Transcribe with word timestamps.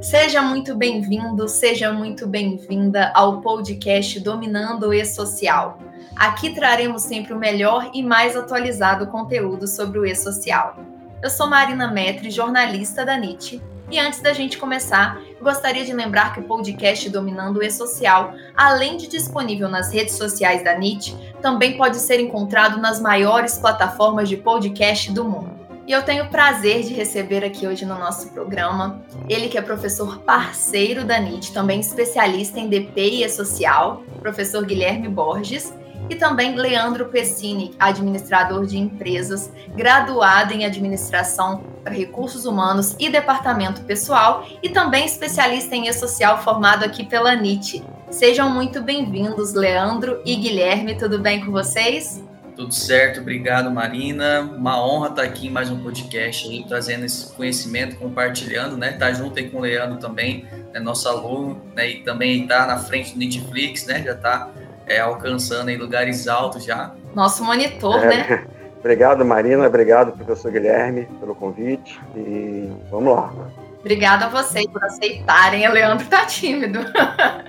Seja 0.00 0.42
muito 0.42 0.74
bem-vindo, 0.74 1.48
seja 1.48 1.92
muito 1.92 2.26
bem-vinda 2.26 3.10
ao 3.14 3.40
podcast 3.40 4.18
Dominando 4.20 4.88
o 4.88 4.94
E-Social. 4.94 5.78
Aqui 6.16 6.54
traremos 6.54 7.02
sempre 7.02 7.32
o 7.32 7.38
melhor 7.38 7.90
e 7.92 8.02
mais 8.02 8.36
atualizado 8.36 9.06
conteúdo 9.08 9.66
sobre 9.66 9.98
o 9.98 10.06
E-Social. 10.06 10.76
Eu 11.22 11.30
sou 11.30 11.48
Marina 11.48 11.90
Metri, 11.90 12.30
jornalista 12.30 13.04
da 13.04 13.16
NIT, 13.16 13.62
e 13.90 13.98
antes 13.98 14.20
da 14.20 14.32
gente 14.32 14.58
começar, 14.58 15.20
gostaria 15.40 15.84
de 15.84 15.92
lembrar 15.92 16.32
que 16.32 16.40
o 16.40 16.44
podcast 16.44 17.08
Dominando 17.10 17.58
o 17.58 17.62
E-Social, 17.62 18.34
além 18.56 18.96
de 18.96 19.06
disponível 19.06 19.68
nas 19.68 19.92
redes 19.92 20.14
sociais 20.14 20.64
da 20.64 20.76
NIT, 20.76 21.16
também 21.42 21.76
pode 21.76 21.96
ser 21.96 22.20
encontrado 22.20 22.80
nas 22.80 23.00
maiores 23.00 23.58
plataformas 23.58 24.28
de 24.28 24.36
podcast 24.36 25.12
do 25.12 25.24
mundo. 25.24 25.63
E 25.86 25.92
eu 25.92 26.02
tenho 26.02 26.24
o 26.24 26.28
prazer 26.28 26.82
de 26.82 26.94
receber 26.94 27.44
aqui 27.44 27.66
hoje 27.66 27.84
no 27.84 27.98
nosso 27.98 28.30
programa 28.30 29.02
ele 29.28 29.48
que 29.48 29.58
é 29.58 29.62
professor 29.62 30.18
parceiro 30.20 31.04
da 31.04 31.18
NIT, 31.20 31.52
também 31.52 31.78
especialista 31.78 32.58
em 32.58 32.68
DP 32.68 33.00
e 33.00 33.24
E-Social, 33.24 34.02
professor 34.20 34.64
Guilherme 34.64 35.08
Borges, 35.08 35.74
e 36.08 36.14
também 36.14 36.54
Leandro 36.54 37.06
Pessini, 37.06 37.74
administrador 37.78 38.64
de 38.66 38.78
empresas, 38.78 39.50
graduado 39.74 40.54
em 40.54 40.64
administração 40.64 41.62
para 41.82 41.92
recursos 41.92 42.46
humanos 42.46 42.96
e 42.98 43.10
departamento 43.10 43.82
pessoal, 43.82 44.46
e 44.62 44.70
também 44.70 45.04
especialista 45.04 45.76
em 45.76 45.88
e-social 45.88 46.42
formado 46.42 46.84
aqui 46.84 47.04
pela 47.04 47.34
NIT. 47.34 47.82
Sejam 48.10 48.48
muito 48.48 48.82
bem-vindos, 48.82 49.52
Leandro 49.52 50.20
e 50.24 50.34
Guilherme, 50.36 50.94
tudo 50.94 51.18
bem 51.18 51.44
com 51.44 51.50
vocês? 51.50 52.22
Tudo 52.56 52.72
certo, 52.72 53.20
obrigado 53.20 53.68
Marina. 53.68 54.40
Uma 54.40 54.80
honra 54.80 55.08
estar 55.08 55.22
aqui 55.22 55.48
em 55.48 55.50
mais 55.50 55.70
um 55.70 55.82
podcast 55.82 56.48
aí, 56.48 56.64
trazendo 56.66 57.04
esse 57.04 57.32
conhecimento, 57.32 57.96
compartilhando, 57.96 58.76
né? 58.76 58.92
Tá 58.92 59.12
junto 59.12 59.38
aí 59.40 59.50
com 59.50 59.58
o 59.58 59.60
Leandro 59.60 59.98
também, 59.98 60.46
né? 60.72 60.78
nosso 60.78 61.08
aluno, 61.08 61.60
né? 61.74 61.90
E 61.90 62.02
também 62.04 62.42
está 62.42 62.64
na 62.64 62.78
frente 62.78 63.12
do 63.12 63.18
Netflix, 63.18 63.86
né? 63.86 64.02
Já 64.04 64.12
está 64.12 64.50
é, 64.86 65.00
alcançando 65.00 65.68
em 65.68 65.76
lugares 65.76 66.28
altos 66.28 66.64
já. 66.64 66.92
Nosso 67.12 67.44
monitor, 67.44 68.04
é, 68.04 68.08
né? 68.08 68.46
Obrigado, 68.78 69.24
Marina. 69.24 69.66
Obrigado, 69.66 70.12
professor 70.12 70.52
Guilherme, 70.52 71.08
pelo 71.18 71.34
convite. 71.34 71.98
E 72.14 72.70
vamos 72.88 73.16
lá. 73.16 73.32
Obrigada 73.80 74.26
a 74.26 74.28
vocês 74.28 74.66
por 74.66 74.82
aceitarem. 74.84 75.66
O 75.68 75.72
Leandro 75.72 76.06
tá 76.06 76.24
tímido. 76.24 76.78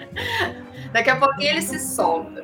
Daqui 0.91 1.09
a 1.11 1.17
pouquinho 1.17 1.51
ele 1.51 1.61
se 1.61 1.77
solta. 1.77 2.43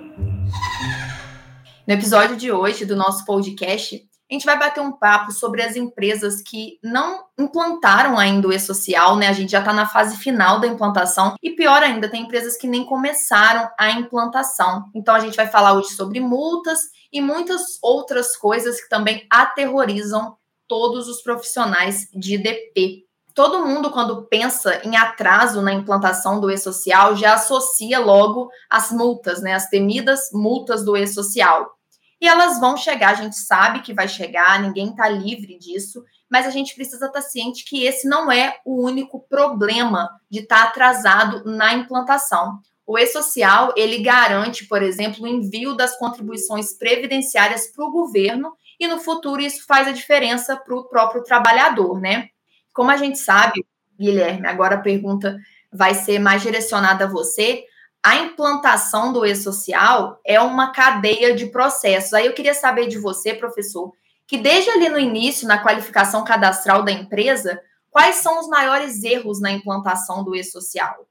No 1.91 1.97
episódio 1.97 2.37
de 2.37 2.49
hoje 2.49 2.85
do 2.85 2.95
nosso 2.95 3.25
podcast, 3.25 3.97
a 3.97 4.33
gente 4.33 4.45
vai 4.45 4.57
bater 4.57 4.79
um 4.79 4.93
papo 4.93 5.29
sobre 5.33 5.61
as 5.61 5.75
empresas 5.75 6.41
que 6.41 6.79
não 6.81 7.25
implantaram 7.37 8.17
ainda 8.17 8.47
o 8.47 8.53
e-social, 8.53 9.17
né? 9.17 9.27
A 9.27 9.33
gente 9.33 9.51
já 9.51 9.59
está 9.59 9.73
na 9.73 9.85
fase 9.85 10.15
final 10.15 10.61
da 10.61 10.67
implantação 10.67 11.35
e 11.43 11.51
pior 11.51 11.83
ainda, 11.83 12.07
tem 12.07 12.23
empresas 12.23 12.55
que 12.55 12.65
nem 12.65 12.85
começaram 12.85 13.69
a 13.77 13.91
implantação. 13.91 14.85
Então 14.95 15.13
a 15.13 15.19
gente 15.19 15.35
vai 15.35 15.49
falar 15.49 15.73
hoje 15.73 15.89
sobre 15.89 16.21
multas 16.21 16.79
e 17.11 17.19
muitas 17.19 17.61
outras 17.83 18.37
coisas 18.37 18.81
que 18.81 18.87
também 18.87 19.27
aterrorizam 19.29 20.37
todos 20.69 21.09
os 21.09 21.21
profissionais 21.21 22.07
de 22.13 22.37
DP. 22.37 23.03
Todo 23.35 23.65
mundo, 23.65 23.91
quando 23.91 24.27
pensa 24.27 24.81
em 24.85 24.95
atraso 24.95 25.61
na 25.61 25.73
implantação 25.73 26.39
do 26.39 26.49
e-social, 26.49 27.17
já 27.17 27.33
associa 27.33 27.99
logo 27.99 28.49
as 28.69 28.93
multas, 28.93 29.41
né? 29.41 29.53
As 29.53 29.67
temidas 29.67 30.29
multas 30.31 30.85
do 30.85 30.95
e-social. 30.95 31.80
E 32.21 32.27
elas 32.27 32.59
vão 32.59 32.77
chegar, 32.77 33.09
a 33.09 33.15
gente 33.15 33.35
sabe 33.35 33.81
que 33.81 33.95
vai 33.95 34.07
chegar, 34.07 34.61
ninguém 34.61 34.91
está 34.91 35.09
livre 35.09 35.57
disso, 35.57 36.03
mas 36.29 36.45
a 36.45 36.51
gente 36.51 36.75
precisa 36.75 37.07
estar 37.07 37.19
tá 37.19 37.27
ciente 37.27 37.65
que 37.65 37.83
esse 37.83 38.07
não 38.07 38.31
é 38.31 38.57
o 38.63 38.85
único 38.85 39.19
problema 39.27 40.07
de 40.29 40.41
estar 40.41 40.57
tá 40.57 40.63
atrasado 40.65 41.43
na 41.43 41.73
implantação. 41.73 42.59
O 42.85 42.97
e-social, 42.97 43.73
ele 43.75 44.03
garante, 44.03 44.67
por 44.67 44.83
exemplo, 44.83 45.23
o 45.23 45.27
envio 45.27 45.73
das 45.75 45.97
contribuições 45.97 46.77
previdenciárias 46.77 47.67
para 47.67 47.85
o 47.85 47.91
governo 47.91 48.53
e 48.79 48.87
no 48.87 48.99
futuro 48.99 49.41
isso 49.41 49.65
faz 49.65 49.87
a 49.87 49.91
diferença 49.91 50.55
para 50.55 50.75
o 50.75 50.83
próprio 50.83 51.23
trabalhador, 51.23 51.99
né? 51.99 52.29
Como 52.71 52.91
a 52.91 52.97
gente 52.97 53.17
sabe, 53.17 53.65
Guilherme, 53.99 54.47
agora 54.47 54.75
a 54.75 54.81
pergunta 54.81 55.37
vai 55.71 55.95
ser 55.95 56.19
mais 56.19 56.41
direcionada 56.41 57.05
a 57.05 57.07
você 57.07 57.63
a 58.03 58.17
implantação 58.17 59.13
do 59.13 59.25
e-social 59.25 60.19
é 60.25 60.39
uma 60.41 60.71
cadeia 60.71 61.35
de 61.35 61.45
processos. 61.47 62.13
Aí 62.13 62.25
eu 62.25 62.33
queria 62.33 62.53
saber 62.53 62.87
de 62.87 62.97
você, 62.97 63.33
professor, 63.33 63.93
que 64.25 64.37
desde 64.37 64.71
ali 64.71 64.89
no 64.89 64.99
início, 64.99 65.47
na 65.47 65.59
qualificação 65.59 66.23
cadastral 66.23 66.83
da 66.83 66.91
empresa, 66.91 67.61
quais 67.91 68.17
são 68.17 68.39
os 68.39 68.47
maiores 68.47 69.03
erros 69.03 69.39
na 69.39 69.51
implantação 69.51 70.23
do 70.23 70.35
e-social? 70.35 71.07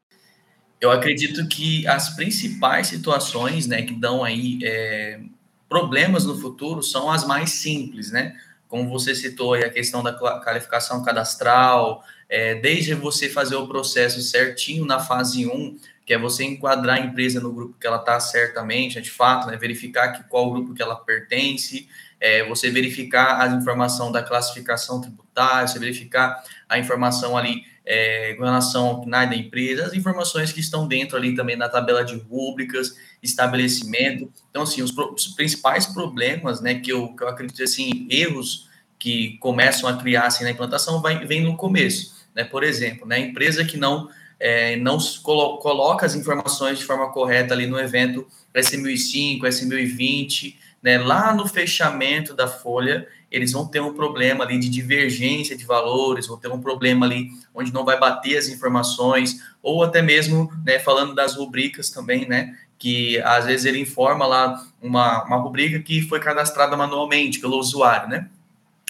Eu 0.80 0.90
acredito 0.90 1.46
que 1.46 1.86
as 1.86 2.10
principais 2.16 2.88
situações 2.88 3.66
né, 3.66 3.82
que 3.82 3.94
dão 3.94 4.24
aí 4.24 4.58
é, 4.64 5.20
problemas 5.68 6.24
no 6.24 6.40
futuro 6.40 6.82
são 6.82 7.10
as 7.10 7.24
mais 7.24 7.50
simples, 7.50 8.10
né? 8.10 8.34
Como 8.66 8.88
você 8.88 9.14
citou 9.14 9.54
aí 9.54 9.64
a 9.64 9.70
questão 9.70 10.02
da 10.02 10.12
qualificação 10.12 11.02
cadastral, 11.02 12.02
é, 12.28 12.54
desde 12.54 12.94
você 12.94 13.28
fazer 13.28 13.56
o 13.56 13.66
processo 13.66 14.22
certinho 14.22 14.86
na 14.86 15.00
fase 15.00 15.46
1, 15.46 15.76
que 16.10 16.15
é 16.15 16.19
você 16.19 16.43
enquadrar 16.43 16.97
a 16.97 17.00
empresa 17.00 17.38
no 17.38 17.53
grupo 17.53 17.76
que 17.78 17.87
ela 17.87 17.98
está 17.98 18.19
certamente, 18.19 18.97
né, 18.97 19.00
de 19.00 19.12
fato, 19.12 19.47
né, 19.47 19.56
verificar 19.56 20.09
que, 20.09 20.25
qual 20.25 20.50
grupo 20.50 20.75
que 20.75 20.82
ela 20.82 20.97
pertence, 20.97 21.88
é, 22.19 22.44
você 22.48 22.69
verificar 22.69 23.41
a 23.41 23.47
informação 23.47 24.10
da 24.10 24.20
classificação 24.20 25.00
tributária, 25.00 25.69
você 25.69 25.78
verificar 25.78 26.43
a 26.69 26.81
informação 26.81 27.38
ali 27.38 27.62
é, 27.87 28.34
com 28.34 28.43
relação 28.43 28.88
ao 28.88 29.00
PNAE 29.03 29.28
da 29.28 29.37
empresa, 29.37 29.87
as 29.87 29.94
informações 29.94 30.50
que 30.50 30.59
estão 30.59 30.88
dentro 30.88 31.16
ali 31.16 31.37
também 31.37 31.54
na 31.54 31.69
tabela 31.69 32.04
de 32.04 32.16
rúbricas, 32.16 32.97
estabelecimento. 33.22 34.32
Então, 34.50 34.62
assim, 34.62 34.82
os, 34.82 34.91
os 34.91 35.28
principais 35.28 35.87
problemas, 35.87 36.60
né, 36.60 36.75
que 36.75 36.91
eu, 36.91 37.15
que 37.15 37.22
eu 37.22 37.28
acredito, 37.28 37.62
assim, 37.62 38.09
erros 38.10 38.69
que 38.99 39.38
começam 39.38 39.88
a 39.88 39.97
criar, 39.97 40.26
assim, 40.26 40.43
na 40.43 40.50
implantação, 40.50 41.00
vai, 41.00 41.25
vem 41.25 41.41
no 41.41 41.56
começo, 41.56 42.26
né, 42.34 42.43
por 42.43 42.65
exemplo, 42.65 43.06
né, 43.06 43.20
empresa 43.20 43.65
que 43.65 43.76
não 43.76 44.10
é, 44.40 44.74
não 44.76 44.96
colo 45.22 45.58
coloca 45.58 46.06
as 46.06 46.14
informações 46.14 46.78
de 46.78 46.84
forma 46.86 47.12
correta 47.12 47.52
ali 47.52 47.66
no 47.66 47.78
evento 47.78 48.26
S1005, 48.54 49.42
S1020, 49.42 50.56
né, 50.82 50.98
lá 50.98 51.34
no 51.34 51.46
fechamento 51.46 52.34
da 52.34 52.48
folha, 52.48 53.06
eles 53.30 53.52
vão 53.52 53.66
ter 53.66 53.80
um 53.80 53.92
problema 53.92 54.42
ali 54.42 54.58
de 54.58 54.70
divergência 54.70 55.56
de 55.56 55.66
valores, 55.66 56.26
vão 56.26 56.38
ter 56.38 56.50
um 56.50 56.60
problema 56.60 57.04
ali 57.04 57.28
onde 57.54 57.72
não 57.72 57.84
vai 57.84 58.00
bater 58.00 58.38
as 58.38 58.48
informações, 58.48 59.40
ou 59.62 59.84
até 59.84 60.00
mesmo, 60.00 60.50
né, 60.64 60.78
falando 60.78 61.14
das 61.14 61.36
rubricas 61.36 61.90
também, 61.90 62.26
né, 62.26 62.56
que 62.78 63.20
às 63.20 63.44
vezes 63.44 63.66
ele 63.66 63.78
informa 63.78 64.26
lá 64.26 64.66
uma, 64.80 65.22
uma 65.24 65.36
rubrica 65.36 65.78
que 65.80 66.00
foi 66.00 66.18
cadastrada 66.18 66.74
manualmente 66.76 67.38
pelo 67.38 67.58
usuário, 67.58 68.08
né. 68.08 68.26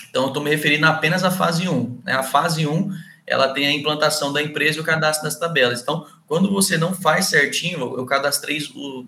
Então, 0.09 0.23
eu 0.23 0.29
estou 0.29 0.43
me 0.43 0.51
referindo 0.51 0.87
apenas 0.87 1.23
à 1.23 1.31
fase 1.31 1.69
1. 1.69 2.01
Né? 2.05 2.13
A 2.13 2.23
fase 2.23 2.67
1 2.67 2.91
ela 3.31 3.49
tem 3.55 3.69
a 3.69 3.73
implantação 3.73 4.33
da 4.33 4.43
empresa 4.43 4.79
e 4.79 4.81
o 4.81 4.85
cadastro 4.85 5.23
das 5.23 5.39
tabelas. 5.39 5.81
Então, 5.81 6.05
quando 6.27 6.51
você 6.51 6.77
não 6.77 6.93
faz 6.93 7.27
certinho, 7.27 7.79
eu 7.97 8.05
cadastrei 8.05 8.59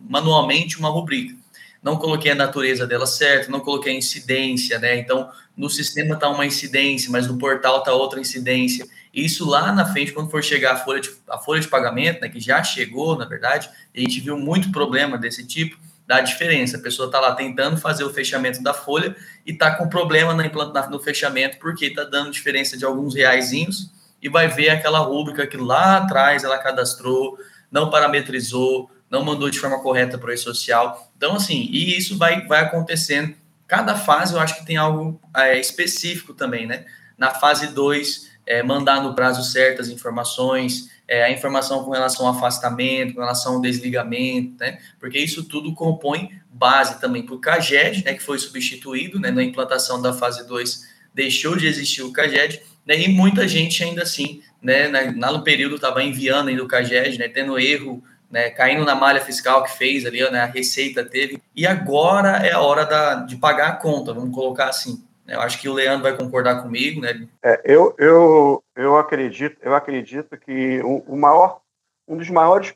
manualmente 0.08 0.78
uma 0.78 0.88
rubrica. 0.88 1.34
Não 1.82 1.96
coloquei 1.96 2.30
a 2.30 2.34
natureza 2.36 2.86
dela 2.86 3.04
certa, 3.04 3.50
não 3.50 3.58
coloquei 3.58 3.92
a 3.92 3.96
incidência, 3.96 4.78
né? 4.78 4.96
Então, 4.96 5.28
no 5.56 5.68
sistema 5.68 6.14
está 6.14 6.28
uma 6.28 6.46
incidência, 6.46 7.10
mas 7.10 7.26
no 7.26 7.36
portal 7.36 7.80
está 7.80 7.92
outra 7.92 8.20
incidência. 8.20 8.86
Isso 9.12 9.44
lá 9.44 9.72
na 9.72 9.84
frente, 9.84 10.12
quando 10.12 10.30
for 10.30 10.42
chegar 10.42 10.74
a 10.74 10.76
folha 10.76 11.00
de, 11.00 11.10
a 11.28 11.36
folha 11.36 11.60
de 11.60 11.66
pagamento, 11.66 12.20
né, 12.20 12.28
que 12.28 12.38
já 12.38 12.62
chegou, 12.62 13.18
na 13.18 13.24
verdade, 13.24 13.68
a 13.92 13.98
gente 13.98 14.20
viu 14.20 14.38
muito 14.38 14.70
problema 14.70 15.18
desse 15.18 15.44
tipo, 15.44 15.76
dá 16.06 16.20
diferença. 16.20 16.76
A 16.76 16.80
pessoa 16.80 17.06
está 17.06 17.18
lá 17.18 17.34
tentando 17.34 17.76
fazer 17.76 18.04
o 18.04 18.10
fechamento 18.10 18.62
da 18.62 18.72
folha 18.72 19.16
e 19.44 19.50
está 19.50 19.74
com 19.74 19.88
problema 19.88 20.32
na, 20.32 20.88
no 20.88 21.00
fechamento 21.00 21.58
porque 21.58 21.86
está 21.86 22.04
dando 22.04 22.30
diferença 22.30 22.76
de 22.76 22.84
alguns 22.84 23.16
reaisinhos 23.16 23.90
e 24.22 24.28
vai 24.28 24.46
ver 24.46 24.70
aquela 24.70 25.00
rúbrica 25.00 25.46
que 25.46 25.56
lá 25.56 25.96
atrás 25.96 26.44
ela 26.44 26.56
cadastrou, 26.58 27.36
não 27.70 27.90
parametrizou, 27.90 28.88
não 29.10 29.24
mandou 29.24 29.50
de 29.50 29.58
forma 29.58 29.82
correta 29.82 30.16
para 30.16 30.30
o 30.30 30.32
e-social. 30.32 31.10
Então, 31.16 31.34
assim, 31.34 31.68
e 31.70 31.98
isso 31.98 32.16
vai, 32.16 32.46
vai 32.46 32.60
acontecendo. 32.60 33.34
Cada 33.66 33.94
fase 33.96 34.34
eu 34.34 34.40
acho 34.40 34.56
que 34.56 34.66
tem 34.66 34.76
algo 34.76 35.20
é, 35.36 35.58
específico 35.58 36.32
também, 36.32 36.66
né? 36.66 36.86
Na 37.18 37.30
fase 37.30 37.68
2, 37.68 38.30
é, 38.46 38.62
mandar 38.62 39.02
no 39.02 39.14
prazo 39.14 39.42
certas 39.44 39.88
informações, 39.88 40.90
é, 41.06 41.24
a 41.24 41.30
informação 41.30 41.84
com 41.84 41.90
relação 41.90 42.26
ao 42.26 42.34
afastamento, 42.34 43.14
com 43.14 43.20
relação 43.20 43.54
ao 43.54 43.60
desligamento, 43.60 44.56
né? 44.60 44.78
Porque 44.98 45.18
isso 45.18 45.44
tudo 45.44 45.74
compõe 45.74 46.30
base 46.50 47.00
também 47.00 47.22
para 47.22 47.34
o 47.34 47.38
CAGED, 47.38 48.04
né? 48.04 48.14
Que 48.14 48.22
foi 48.22 48.38
substituído 48.38 49.18
né, 49.18 49.30
na 49.30 49.42
implantação 49.42 50.00
da 50.00 50.12
fase 50.12 50.46
2, 50.46 50.88
deixou 51.12 51.56
de 51.56 51.66
existir 51.66 52.02
o 52.02 52.12
CAGED, 52.12 52.62
né, 52.86 52.98
e 52.98 53.08
muita 53.08 53.46
gente 53.46 53.82
ainda 53.82 54.02
assim, 54.02 54.42
né, 54.60 54.88
na, 54.88 55.32
no 55.32 55.42
período 55.42 55.76
estava 55.76 56.02
enviando 56.02 56.48
ainda 56.48 56.62
o 56.62 56.68
CAGED, 56.68 57.18
né, 57.18 57.28
tendo 57.28 57.58
erro, 57.58 58.02
né, 58.30 58.50
caindo 58.50 58.84
na 58.84 58.94
malha 58.94 59.20
fiscal 59.20 59.62
que 59.62 59.76
fez 59.76 60.06
ali, 60.06 60.20
né, 60.30 60.40
a 60.40 60.46
Receita 60.46 61.04
teve, 61.04 61.40
e 61.54 61.66
agora 61.66 62.38
é 62.38 62.52
a 62.52 62.60
hora 62.60 62.84
da, 62.84 63.14
de 63.16 63.36
pagar 63.36 63.68
a 63.68 63.76
conta, 63.76 64.12
vamos 64.12 64.34
colocar 64.34 64.68
assim. 64.68 65.04
Eu 65.26 65.40
acho 65.40 65.60
que 65.60 65.68
o 65.68 65.72
Leandro 65.72 66.02
vai 66.02 66.16
concordar 66.16 66.62
comigo, 66.62 67.00
né? 67.00 67.26
É, 67.42 67.60
eu, 67.64 67.94
eu, 67.96 68.64
eu 68.74 68.96
acredito, 68.96 69.56
eu 69.62 69.74
acredito 69.74 70.36
que 70.36 70.80
o, 70.82 70.98
o 71.06 71.16
maior, 71.16 71.60
um 72.08 72.16
dos 72.16 72.28
maiores 72.28 72.74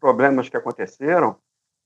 problemas 0.00 0.48
que 0.48 0.56
aconteceram 0.56 1.36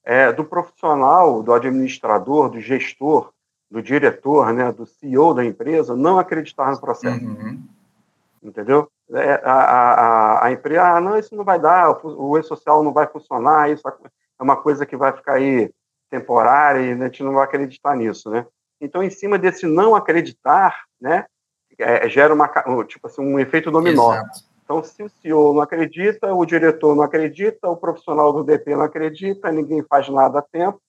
é 0.05 0.33
do 0.33 0.45
profissional, 0.45 1.43
do 1.43 1.53
administrador, 1.53 2.49
do 2.49 2.61
gestor, 2.61 3.33
do 3.71 3.83
diretor, 3.83 4.53
né, 4.53 4.73
do 4.73 4.87
CEO 4.87 5.35
da 5.35 5.45
empresa, 5.45 5.95
não 5.95 6.19
acreditar 6.19 6.71
no 6.71 6.81
processo. 6.81 7.25
Uhum. 7.25 7.63
Entendeu? 8.43 8.91
É, 9.11 9.41
a, 9.45 9.53
a, 9.53 10.47
a, 10.47 10.53
empresa, 10.53 10.83
ah, 10.83 11.01
não, 11.01 11.19
isso 11.19 11.35
não 11.35 11.45
vai 11.45 11.59
dar, 11.59 11.91
o, 11.91 12.31
o 12.31 12.39
e-social 12.39 12.83
não 12.83 12.93
vai 12.93 13.07
funcionar, 13.07 13.71
isso 13.71 13.87
é 13.89 14.43
uma 14.43 14.57
coisa 14.57 14.87
que 14.87 14.97
vai 14.97 15.13
ficar 15.13 15.35
aí 15.35 15.71
temporária 16.11 16.81
e 16.81 16.93
a 16.93 17.05
gente 17.07 17.23
não 17.23 17.35
vai 17.35 17.45
acreditar 17.45 17.97
nisso, 17.97 18.31
né? 18.31 18.47
Então, 18.81 19.03
em 19.03 19.11
cima 19.11 19.39
desse 19.39 19.67
não 19.67 19.95
acreditar, 19.95 20.85
né, 21.01 21.27
é, 21.79 22.09
gera 22.09 22.33
uma, 22.33 22.49
tipo 22.87 23.07
assim, 23.07 23.23
um 23.23 23.39
efeito 23.39 23.71
dominó. 23.71 24.15
Exato. 24.15 24.41
Então, 24.65 24.83
se 24.83 25.03
o 25.03 25.09
CEO 25.09 25.55
não 25.55 25.63
acredita, 25.63 26.33
o 26.35 26.45
diretor 26.45 26.95
não 26.95 27.03
acredita, 27.03 27.69
o 27.69 27.77
profissional 27.77 28.33
do 28.33 28.45
DP 28.45 28.77
não 28.77 28.83
acredita, 28.83 29.51
ninguém 29.51 29.83
faz 29.83 30.09
nada 30.11 30.41
a 30.41 30.43
tempo, 30.43 30.81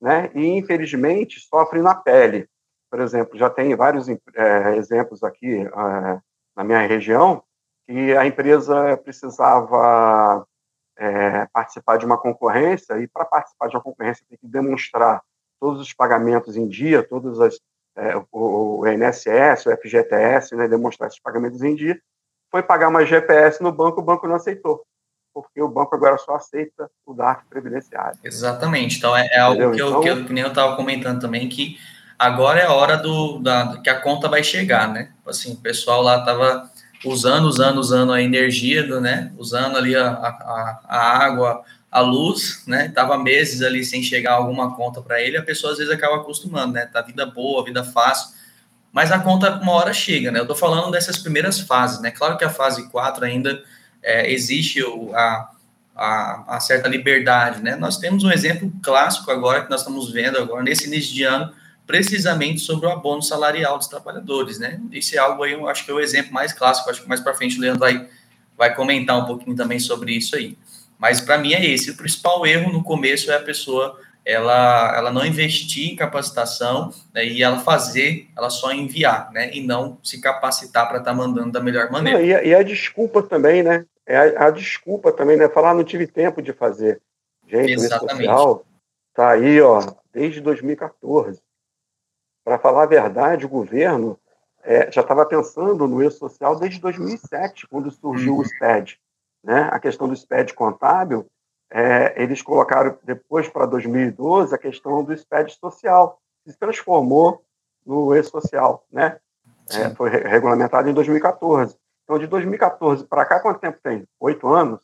né? 0.00 0.30
E, 0.34 0.46
infelizmente, 0.46 1.40
sofre 1.40 1.80
na 1.80 1.94
pele. 1.94 2.48
Por 2.90 3.00
exemplo, 3.00 3.38
já 3.38 3.50
tem 3.50 3.74
vários 3.74 4.08
é, 4.08 4.76
exemplos 4.76 5.22
aqui 5.22 5.62
é, 5.62 6.20
na 6.56 6.62
minha 6.64 6.86
região 6.86 7.42
que 7.86 8.16
a 8.16 8.26
empresa 8.26 8.96
precisava 8.96 10.46
é, 10.96 11.46
participar 11.46 11.98
de 11.98 12.06
uma 12.06 12.16
concorrência 12.16 12.98
e, 12.98 13.08
para 13.08 13.24
participar 13.24 13.68
de 13.68 13.76
uma 13.76 13.82
concorrência, 13.82 14.24
tem 14.28 14.38
que 14.38 14.46
demonstrar 14.46 15.22
todos 15.60 15.80
os 15.80 15.92
pagamentos 15.92 16.56
em 16.56 16.68
dia, 16.68 17.02
todos 17.02 17.40
as, 17.40 17.58
é, 17.96 18.16
o, 18.16 18.80
o 18.80 18.86
INSS, 18.86 19.66
o 19.66 19.76
FGTS, 19.76 20.54
né, 20.56 20.68
demonstrar 20.68 21.08
esses 21.08 21.20
pagamentos 21.20 21.62
em 21.62 21.74
dia. 21.74 22.00
Foi 22.50 22.62
pagar 22.62 22.88
uma 22.88 23.04
GPS 23.04 23.62
no 23.62 23.72
banco, 23.72 24.00
o 24.00 24.04
banco 24.04 24.26
não 24.26 24.36
aceitou, 24.36 24.84
porque 25.34 25.60
o 25.60 25.68
banco 25.68 25.96
agora 25.96 26.16
só 26.18 26.36
aceita 26.36 26.88
o 27.04 27.12
DARF 27.12 27.44
previdenciário. 27.50 28.18
Exatamente. 28.22 28.98
Então, 28.98 29.16
é, 29.16 29.26
é 29.32 29.40
algo 29.40 29.72
que 29.72 29.82
eu, 29.82 29.88
então, 29.88 30.00
que 30.00 30.08
eu, 30.08 30.24
que 30.24 30.32
nem 30.32 30.44
eu 30.44 30.50
estava 30.50 30.76
comentando 30.76 31.20
também, 31.20 31.48
que 31.48 31.76
agora 32.18 32.60
é 32.60 32.66
a 32.66 32.72
hora 32.72 32.96
do, 32.96 33.38
da, 33.40 33.80
que 33.82 33.90
a 33.90 34.00
conta 34.00 34.28
vai 34.28 34.44
chegar, 34.44 34.88
né? 34.88 35.10
Assim, 35.26 35.52
o 35.52 35.56
pessoal 35.56 36.00
lá 36.02 36.18
estava 36.18 36.70
usando, 37.04 37.46
usando, 37.46 37.78
usando 37.78 38.12
a 38.12 38.22
energia, 38.22 38.86
do, 38.86 39.00
né? 39.00 39.32
Usando 39.36 39.76
ali 39.76 39.96
a, 39.96 40.08
a, 40.08 40.80
a 40.88 41.18
água, 41.24 41.62
a 41.90 42.00
luz, 42.00 42.64
né? 42.66 42.88
Tava 42.88 43.18
meses 43.18 43.62
ali 43.62 43.84
sem 43.84 44.02
chegar 44.02 44.34
alguma 44.34 44.74
conta 44.74 45.02
para 45.02 45.20
ele, 45.20 45.36
a 45.36 45.42
pessoa 45.42 45.72
às 45.72 45.78
vezes 45.78 45.92
acaba 45.92 46.16
acostumando, 46.16 46.72
né? 46.72 46.86
Tá 46.86 47.02
vida 47.02 47.26
boa, 47.26 47.64
vida 47.64 47.84
fácil, 47.84 48.34
mas 48.92 49.10
a 49.10 49.18
conta 49.18 49.60
uma 49.60 49.72
hora 49.72 49.92
chega, 49.92 50.30
né? 50.30 50.40
Eu 50.40 50.46
tô 50.46 50.54
falando 50.54 50.90
dessas 50.90 51.18
primeiras 51.18 51.60
fases, 51.60 52.00
né? 52.00 52.10
Claro 52.10 52.38
que 52.38 52.44
a 52.44 52.50
fase 52.50 52.88
4 52.90 53.24
ainda 53.24 53.62
é, 54.04 54.30
existe 54.30 54.82
o, 54.82 55.12
a, 55.14 55.50
a, 55.96 56.56
a, 56.56 56.60
certa 56.60 56.86
liberdade, 56.86 57.62
né? 57.62 57.74
Nós 57.74 57.96
temos 57.96 58.22
um 58.22 58.30
exemplo 58.30 58.70
clássico 58.82 59.30
agora 59.30 59.62
que 59.62 59.70
nós 59.70 59.80
estamos 59.80 60.12
vendo 60.12 60.38
agora 60.38 60.62
nesse 60.62 60.86
início 60.86 61.14
de 61.14 61.24
ano, 61.24 61.50
precisamente 61.86 62.60
sobre 62.60 62.86
o 62.86 62.90
abono 62.90 63.22
salarial 63.22 63.78
dos 63.78 63.88
trabalhadores, 63.88 64.58
né? 64.58 64.78
Esse 64.92 65.16
é 65.16 65.18
algo 65.18 65.42
aí, 65.42 65.52
eu 65.52 65.66
acho 65.66 65.84
que 65.84 65.90
é 65.90 65.94
o 65.94 66.00
exemplo 66.00 66.32
mais 66.32 66.52
clássico, 66.52 66.90
acho 66.90 67.02
que 67.02 67.08
mais 67.08 67.20
para 67.20 67.34
frente 67.34 67.56
o 67.56 67.60
Leandro 67.60 67.80
vai, 67.80 68.06
vai 68.56 68.74
comentar 68.74 69.18
um 69.18 69.24
pouquinho 69.24 69.56
também 69.56 69.78
sobre 69.78 70.12
isso 70.12 70.36
aí. 70.36 70.56
Mas 70.98 71.20
para 71.20 71.38
mim 71.38 71.54
é 71.54 71.64
esse. 71.64 71.90
O 71.90 71.96
principal 71.96 72.46
erro 72.46 72.72
no 72.72 72.82
começo 72.84 73.30
é 73.30 73.36
a 73.36 73.40
pessoa 73.40 73.98
ela, 74.24 74.96
ela 74.96 75.10
não 75.10 75.24
investir 75.24 75.92
em 75.92 75.96
capacitação 75.96 76.92
né, 77.12 77.24
e 77.24 77.42
ela 77.42 77.60
fazer, 77.60 78.28
ela 78.36 78.48
só 78.50 78.72
enviar, 78.72 79.30
né? 79.32 79.50
E 79.52 79.60
não 79.60 79.98
se 80.02 80.20
capacitar 80.20 80.88
para 80.88 80.98
estar 80.98 81.10
tá 81.10 81.16
mandando 81.16 81.52
da 81.52 81.60
melhor 81.60 81.90
maneira. 81.90 82.18
Não, 82.18 82.24
e, 82.24 82.34
a, 82.34 82.42
e, 82.42 82.54
a, 82.54 82.62
desculpa 82.62 83.22
também, 83.22 83.62
né? 83.62 83.84
É 84.06 84.16
a, 84.16 84.46
a, 84.46 84.50
desculpa 84.50 85.12
também, 85.12 85.36
né? 85.36 85.48
Falar, 85.48 85.74
não 85.74 85.84
tive 85.84 86.06
tempo 86.06 86.40
de 86.40 86.52
fazer. 86.52 87.00
Gente, 87.46 87.72
Exatamente. 87.72 88.26
social 88.26 88.64
tá 89.14 89.30
aí, 89.30 89.60
ó, 89.60 89.80
desde 90.12 90.40
2014. 90.40 91.40
Para 92.42 92.58
falar 92.58 92.84
a 92.84 92.86
verdade, 92.86 93.46
o 93.46 93.48
governo 93.48 94.18
é, 94.62 94.90
já 94.90 95.02
estava 95.02 95.24
pensando 95.26 95.86
no 95.86 96.02
e-social 96.02 96.58
desde 96.58 96.80
2007, 96.80 97.66
quando 97.68 97.90
surgiu 97.90 98.34
uhum. 98.34 98.40
o 98.40 98.44
SPED 98.44 98.98
né? 99.44 99.68
A 99.70 99.78
questão 99.78 100.08
do 100.08 100.16
SPED 100.16 100.54
contábil, 100.54 101.26
é, 101.70 102.22
eles 102.22 102.42
colocaram 102.42 102.98
depois 103.02 103.48
para 103.48 103.66
2012 103.66 104.54
a 104.54 104.58
questão 104.58 105.02
do 105.02 105.16
SPED 105.16 105.56
social, 105.58 106.20
que 106.44 106.52
se 106.52 106.58
transformou 106.58 107.44
no 107.84 108.14
e-social, 108.14 108.86
né? 108.90 109.18
É, 109.70 109.90
foi 109.94 110.10
regulamentado 110.10 110.88
em 110.88 110.94
2014. 110.94 111.76
Então, 112.04 112.18
de 112.18 112.26
2014 112.26 113.06
para 113.06 113.24
cá, 113.24 113.40
quanto 113.40 113.60
tempo 113.60 113.78
tem? 113.82 114.06
Oito 114.20 114.46
anos. 114.48 114.82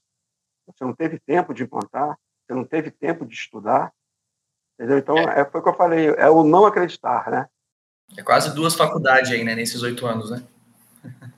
Você 0.67 0.85
não 0.85 0.94
teve 0.94 1.19
tempo 1.19 1.53
de 1.53 1.65
implantar, 1.65 2.19
você 2.47 2.55
não 2.55 2.65
teve 2.65 2.91
tempo 2.91 3.27
de 3.27 3.35
estudar. 3.35 3.93
Entendeu? 4.75 4.99
Então, 4.99 5.19
é. 5.19 5.41
é, 5.41 5.44
foi 5.44 5.61
o 5.61 5.62
que 5.62 5.69
eu 5.69 5.75
falei, 5.75 6.09
é 6.09 6.31
o 6.31 6.43
não 6.43 6.65
acreditar, 6.65 7.31
né? 7.31 7.47
É 8.17 8.23
quase 8.23 8.55
duas 8.55 8.75
faculdades 8.75 9.31
aí, 9.31 9.44
né, 9.44 9.55
nesses 9.55 9.82
oito 9.82 10.06
anos, 10.06 10.31
né? 10.31 10.43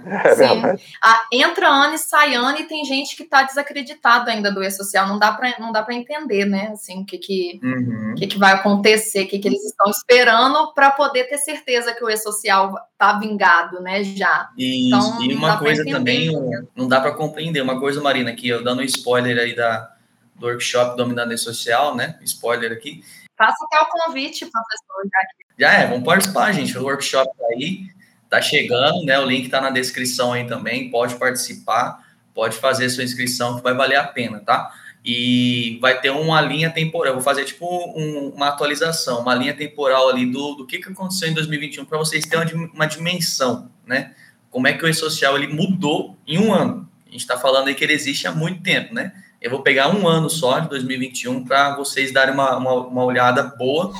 É 0.04 0.34
Sim. 0.34 0.62
Ah, 1.02 1.26
entra 1.32 1.68
ano 1.68 1.94
e 1.94 1.98
sai 1.98 2.34
ano 2.34 2.58
e 2.58 2.64
tem 2.64 2.84
gente 2.84 3.16
que 3.16 3.22
está 3.22 3.42
desacreditado 3.42 4.28
ainda 4.28 4.50
do 4.50 4.62
e-social. 4.62 5.06
Não 5.06 5.18
dá 5.18 5.32
para 5.32 5.58
não 5.58 5.70
dá 5.70 5.82
para 5.82 5.94
entender, 5.94 6.44
né? 6.44 6.70
Assim, 6.72 7.02
o 7.02 7.04
que 7.04 7.18
que, 7.18 7.60
uhum. 7.62 8.14
que, 8.16 8.26
que 8.26 8.38
vai 8.38 8.52
acontecer, 8.52 9.24
o 9.24 9.28
que, 9.28 9.38
que 9.38 9.48
eles 9.48 9.64
estão 9.64 9.90
esperando 9.90 10.72
para 10.74 10.90
poder 10.90 11.24
ter 11.24 11.38
certeza 11.38 11.94
que 11.94 12.04
o 12.04 12.10
e-social 12.10 12.74
tá 12.98 13.18
vingado, 13.18 13.80
né? 13.80 14.02
Já. 14.02 14.50
E, 14.56 14.88
então, 14.88 15.22
e 15.22 15.34
uma 15.34 15.58
coisa 15.58 15.84
também, 15.84 16.30
não 16.74 16.88
dá 16.88 17.00
para 17.00 17.12
compreender. 17.12 17.60
Uma 17.62 17.78
coisa, 17.78 18.00
Marina, 18.00 18.30
aqui, 18.30 18.48
eu 18.48 18.62
dando 18.64 18.80
um 18.80 18.84
spoiler 18.84 19.38
aí 19.38 19.54
da, 19.54 19.92
do 20.34 20.46
workshop 20.46 20.96
Dominando 20.96 21.32
e-social, 21.32 21.94
né? 21.94 22.18
Spoiler 22.22 22.72
aqui. 22.72 23.04
Faça 23.38 23.56
até 23.66 23.80
o 23.80 23.86
convite, 23.86 24.46
professor. 24.46 25.04
Já, 25.04 25.68
já 25.68 25.78
é, 25.78 25.86
vamos 25.86 26.04
participar, 26.04 26.52
gente. 26.52 26.76
O 26.76 26.84
workshop 26.84 27.30
tá 27.38 27.46
aí 27.54 27.86
Tá 28.32 28.40
chegando, 28.40 29.04
né? 29.04 29.18
O 29.18 29.26
link 29.26 29.50
tá 29.50 29.60
na 29.60 29.68
descrição 29.68 30.32
aí 30.32 30.46
também. 30.46 30.88
Pode 30.88 31.16
participar, 31.16 32.02
pode 32.32 32.56
fazer 32.56 32.88
sua 32.88 33.04
inscrição 33.04 33.56
que 33.56 33.62
vai 33.62 33.74
valer 33.74 33.96
a 33.96 34.04
pena, 34.04 34.40
tá? 34.40 34.72
E 35.04 35.76
vai 35.82 36.00
ter 36.00 36.08
uma 36.08 36.40
linha 36.40 36.70
temporal. 36.70 37.12
Vou 37.12 37.22
fazer 37.22 37.44
tipo 37.44 37.66
um, 37.94 38.32
uma 38.34 38.48
atualização, 38.48 39.20
uma 39.20 39.34
linha 39.34 39.52
temporal 39.52 40.08
ali 40.08 40.24
do, 40.24 40.54
do 40.54 40.66
que, 40.66 40.78
que 40.78 40.88
aconteceu 40.88 41.28
em 41.28 41.34
2021 41.34 41.84
para 41.84 41.98
vocês 41.98 42.24
terem 42.24 42.54
uma, 42.54 42.70
uma 42.72 42.86
dimensão, 42.86 43.70
né? 43.86 44.14
Como 44.50 44.66
é 44.66 44.72
que 44.72 44.82
o 44.82 44.88
e-social 44.88 45.36
ele 45.36 45.48
mudou 45.48 46.16
em 46.26 46.38
um 46.38 46.54
ano. 46.54 46.88
A 47.06 47.10
gente 47.10 47.20
está 47.20 47.36
falando 47.36 47.68
aí 47.68 47.74
que 47.74 47.84
ele 47.84 47.92
existe 47.92 48.26
há 48.26 48.32
muito 48.32 48.62
tempo, 48.62 48.94
né? 48.94 49.12
Eu 49.42 49.50
vou 49.50 49.60
pegar 49.60 49.88
um 49.88 50.06
ano 50.06 50.30
só, 50.30 50.60
de 50.60 50.68
2021, 50.68 51.44
para 51.44 51.74
vocês 51.74 52.12
darem 52.12 52.32
uma, 52.32 52.56
uma, 52.56 52.74
uma, 52.74 53.04
olhada 53.04 53.42
boa. 53.42 53.92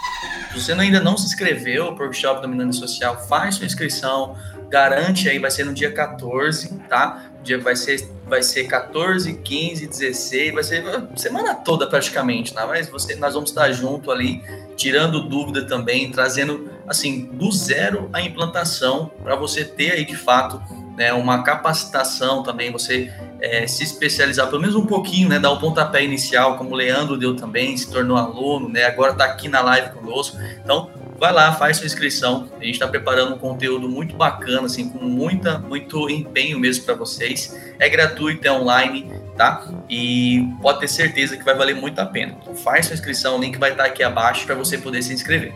Se 0.52 0.62
você 0.62 0.72
ainda 0.72 1.00
não 1.00 1.16
se 1.16 1.26
inscreveu 1.26 1.90
no 1.90 1.98
Workshop 1.98 2.40
Dominante 2.40 2.76
Social, 2.76 3.26
faz 3.26 3.56
sua 3.56 3.66
inscrição, 3.66 4.36
garante 4.68 5.28
aí, 5.28 5.40
vai 5.40 5.50
ser 5.50 5.64
no 5.64 5.74
dia 5.74 5.90
14, 5.90 6.72
tá? 6.88 7.24
Dia 7.42 7.58
vai 7.58 7.74
ser, 7.74 8.08
vai 8.24 8.40
ser 8.40 8.68
14, 8.68 9.34
15, 9.34 9.88
16, 9.88 10.54
vai 10.54 10.62
ser 10.62 10.84
semana 11.16 11.56
toda 11.56 11.88
praticamente, 11.88 12.54
tá? 12.54 12.64
Mas 12.64 12.88
você, 12.88 13.16
nós 13.16 13.34
vamos 13.34 13.50
estar 13.50 13.72
junto 13.72 14.12
ali, 14.12 14.40
tirando 14.76 15.28
dúvida 15.28 15.66
também, 15.66 16.12
trazendo, 16.12 16.70
assim, 16.86 17.24
do 17.32 17.50
zero 17.50 18.08
a 18.12 18.22
implantação, 18.22 19.10
para 19.24 19.34
você 19.34 19.64
ter 19.64 19.90
aí, 19.90 20.04
de 20.04 20.16
fato, 20.16 20.62
né, 20.96 21.12
uma 21.12 21.42
capacitação 21.42 22.42
também, 22.42 22.70
você 22.70 23.12
é, 23.40 23.66
se 23.66 23.82
especializar 23.82 24.48
pelo 24.48 24.60
menos 24.60 24.76
um 24.76 24.86
pouquinho, 24.86 25.28
né, 25.28 25.38
dar 25.38 25.50
o 25.50 25.56
um 25.56 25.58
pontapé 25.58 26.04
inicial, 26.04 26.56
como 26.56 26.70
o 26.70 26.74
Leandro 26.74 27.16
deu 27.16 27.34
também, 27.34 27.76
se 27.76 27.90
tornou 27.90 28.16
aluno, 28.16 28.68
né, 28.68 28.84
agora 28.84 29.12
está 29.12 29.24
aqui 29.24 29.48
na 29.48 29.60
live 29.60 29.90
conosco. 29.90 30.36
Então, 30.62 30.90
vai 31.18 31.32
lá, 31.32 31.52
faz 31.52 31.76
sua 31.76 31.86
inscrição. 31.86 32.48
A 32.60 32.64
gente 32.64 32.74
está 32.74 32.88
preparando 32.88 33.34
um 33.34 33.38
conteúdo 33.38 33.88
muito 33.88 34.16
bacana, 34.16 34.66
assim, 34.66 34.88
com 34.88 35.04
muita, 35.04 35.58
muito 35.58 36.10
empenho 36.10 36.58
mesmo 36.58 36.84
para 36.84 36.94
vocês. 36.94 37.56
É 37.78 37.88
gratuito, 37.88 38.46
é 38.46 38.52
online, 38.52 39.10
tá? 39.36 39.66
E 39.88 40.48
pode 40.60 40.80
ter 40.80 40.88
certeza 40.88 41.36
que 41.36 41.44
vai 41.44 41.54
valer 41.54 41.76
muito 41.76 41.98
a 42.00 42.06
pena. 42.06 42.36
Então, 42.42 42.54
faz 42.54 42.86
sua 42.86 42.94
inscrição, 42.94 43.36
o 43.36 43.40
link 43.40 43.56
vai 43.56 43.70
estar 43.70 43.84
tá 43.84 43.88
aqui 43.88 44.02
abaixo 44.02 44.44
para 44.46 44.54
você 44.54 44.76
poder 44.76 45.02
se 45.02 45.12
inscrever. 45.12 45.54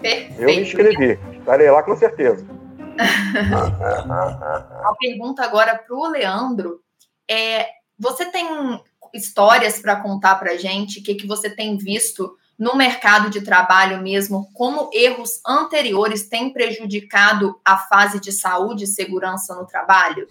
Perfeito. 0.00 0.40
Eu 0.40 0.46
me 0.46 0.60
inscrevi, 0.60 1.18
estarei 1.38 1.70
lá 1.70 1.82
com 1.82 1.94
certeza. 1.96 2.59
A 4.84 4.94
pergunta 4.98 5.42
agora 5.42 5.76
para 5.76 5.96
o 5.96 6.08
Leandro 6.08 6.80
é: 7.28 7.66
você 7.98 8.26
tem 8.26 8.80
histórias 9.14 9.80
para 9.80 9.96
contar 9.96 10.36
para 10.36 10.56
gente? 10.56 11.00
O 11.00 11.02
que, 11.02 11.14
que 11.14 11.26
você 11.26 11.50
tem 11.50 11.76
visto 11.76 12.36
no 12.58 12.76
mercado 12.76 13.30
de 13.30 13.40
trabalho 13.40 14.02
mesmo? 14.02 14.50
Como 14.52 14.90
erros 14.92 15.40
anteriores 15.46 16.28
têm 16.28 16.52
prejudicado 16.52 17.58
a 17.64 17.76
fase 17.76 18.20
de 18.20 18.32
saúde 18.32 18.84
e 18.84 18.88
segurança 18.88 19.54
no 19.54 19.66
trabalho? 19.66 20.26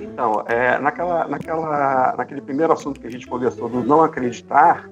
Então, 0.00 0.44
é, 0.46 0.78
naquela, 0.78 1.26
naquela, 1.28 2.14
naquele 2.16 2.40
primeiro 2.40 2.72
assunto 2.72 3.00
que 3.00 3.06
a 3.06 3.10
gente 3.10 3.26
conversou 3.26 3.68
do 3.68 3.82
não 3.82 4.02
acreditar, 4.02 4.88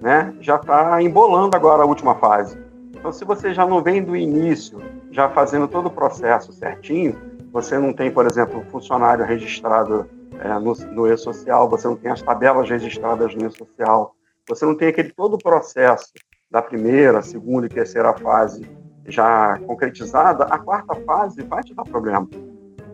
né, 0.00 0.34
já 0.40 0.56
está 0.56 1.02
embolando 1.02 1.56
agora 1.56 1.82
a 1.82 1.86
última 1.86 2.14
fase. 2.14 2.69
Então, 3.00 3.10
se 3.12 3.24
você 3.24 3.54
já 3.54 3.66
não 3.66 3.82
vem 3.82 4.02
do 4.02 4.14
início, 4.14 4.78
já 5.10 5.26
fazendo 5.30 5.66
todo 5.66 5.86
o 5.86 5.90
processo 5.90 6.52
certinho, 6.52 7.16
você 7.50 7.78
não 7.78 7.94
tem, 7.94 8.10
por 8.10 8.26
exemplo, 8.26 8.60
um 8.60 8.64
funcionário 8.70 9.24
registrado 9.24 10.06
é, 10.38 10.58
no, 10.58 10.74
no 10.92 11.06
e-social, 11.10 11.68
você 11.68 11.88
não 11.88 11.96
tem 11.96 12.12
as 12.12 12.20
tabelas 12.20 12.68
registradas 12.68 13.34
no 13.34 13.46
e-social, 13.46 14.14
você 14.46 14.66
não 14.66 14.74
tem 14.74 14.88
aquele 14.88 15.10
todo 15.12 15.34
o 15.34 15.38
processo 15.38 16.12
da 16.50 16.60
primeira, 16.60 17.22
segunda 17.22 17.66
e 17.66 17.70
terceira 17.70 18.12
fase 18.18 18.68
já 19.06 19.58
concretizada, 19.66 20.44
a 20.44 20.58
quarta 20.58 20.94
fase 20.94 21.42
vai 21.42 21.62
te 21.62 21.74
dar 21.74 21.84
problema. 21.84 22.28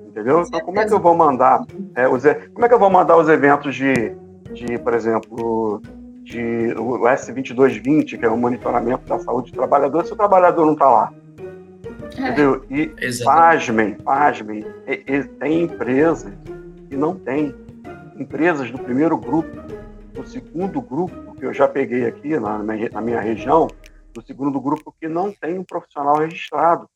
Entendeu? 0.06 0.42
Então, 0.46 0.60
como 0.60 0.78
é 0.78 0.86
que 0.86 0.94
eu 0.94 1.00
vou 1.00 1.16
mandar 1.16 1.66
é, 1.96 2.08
os, 2.08 2.22
como 2.54 2.64
é 2.64 2.68
que 2.68 2.74
eu 2.74 2.78
vou 2.78 2.90
mandar 2.90 3.16
os 3.16 3.28
eventos 3.28 3.74
de, 3.74 4.14
de 4.52 4.78
por 4.78 4.94
exemplo, 4.94 5.82
de 6.26 6.74
o 6.76 6.98
S2220, 7.02 8.18
que 8.18 8.24
é 8.24 8.28
o 8.28 8.36
monitoramento 8.36 9.06
da 9.06 9.18
saúde 9.20 9.52
do 9.52 9.54
trabalhador, 9.54 10.04
se 10.04 10.12
o 10.12 10.16
trabalhador 10.16 10.66
não 10.66 10.72
está 10.72 10.90
lá? 10.90 11.12
É. 12.18 12.20
Entendeu? 12.20 12.64
E 12.68 12.92
pasmem, 13.24 13.94
pasmem, 13.94 14.64
e, 14.88 15.04
e, 15.06 15.24
tem 15.24 15.62
empresas 15.62 16.32
que 16.88 16.96
não 16.96 17.14
tem. 17.14 17.54
Empresas 18.18 18.70
do 18.72 18.78
primeiro 18.78 19.16
grupo, 19.16 19.56
do 20.14 20.26
segundo 20.26 20.80
grupo, 20.80 21.36
que 21.36 21.46
eu 21.46 21.54
já 21.54 21.68
peguei 21.68 22.06
aqui 22.06 22.40
na, 22.40 22.58
na 22.58 23.00
minha 23.00 23.20
região, 23.20 23.68
do 24.12 24.20
segundo 24.26 24.58
grupo 24.60 24.92
que 25.00 25.06
não 25.06 25.30
tem 25.30 25.58
um 25.58 25.64
profissional 25.64 26.16
registrado. 26.16 26.88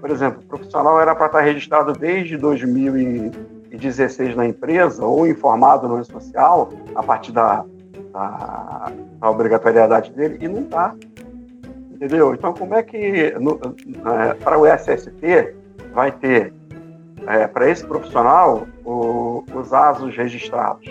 Por 0.00 0.10
exemplo, 0.10 0.42
o 0.42 0.46
profissional 0.46 1.00
era 1.00 1.14
para 1.14 1.26
estar 1.26 1.40
registrado 1.42 1.92
desde 1.92 2.36
2016 2.36 4.34
na 4.34 4.46
empresa 4.46 5.04
ou 5.04 5.24
informado 5.28 5.86
no 5.86 6.04
social 6.04 6.70
a 6.94 7.02
partir 7.02 7.30
da, 7.30 7.64
da, 8.12 8.92
da 9.18 9.30
obrigatoriedade 9.30 10.12
dele 10.12 10.38
e 10.40 10.48
não 10.48 10.62
está. 10.62 10.94
Entendeu? 11.90 12.34
Então, 12.34 12.52
como 12.52 12.74
é 12.74 12.82
que 12.82 13.32
para 14.42 14.58
o 14.58 14.66
SST 14.66 15.54
vai 15.92 16.10
ter 16.10 16.52
é, 17.26 17.46
para 17.46 17.68
esse 17.68 17.86
profissional 17.86 18.66
o, 18.84 19.44
os 19.54 19.72
ASOS 19.72 20.16
registrados? 20.16 20.86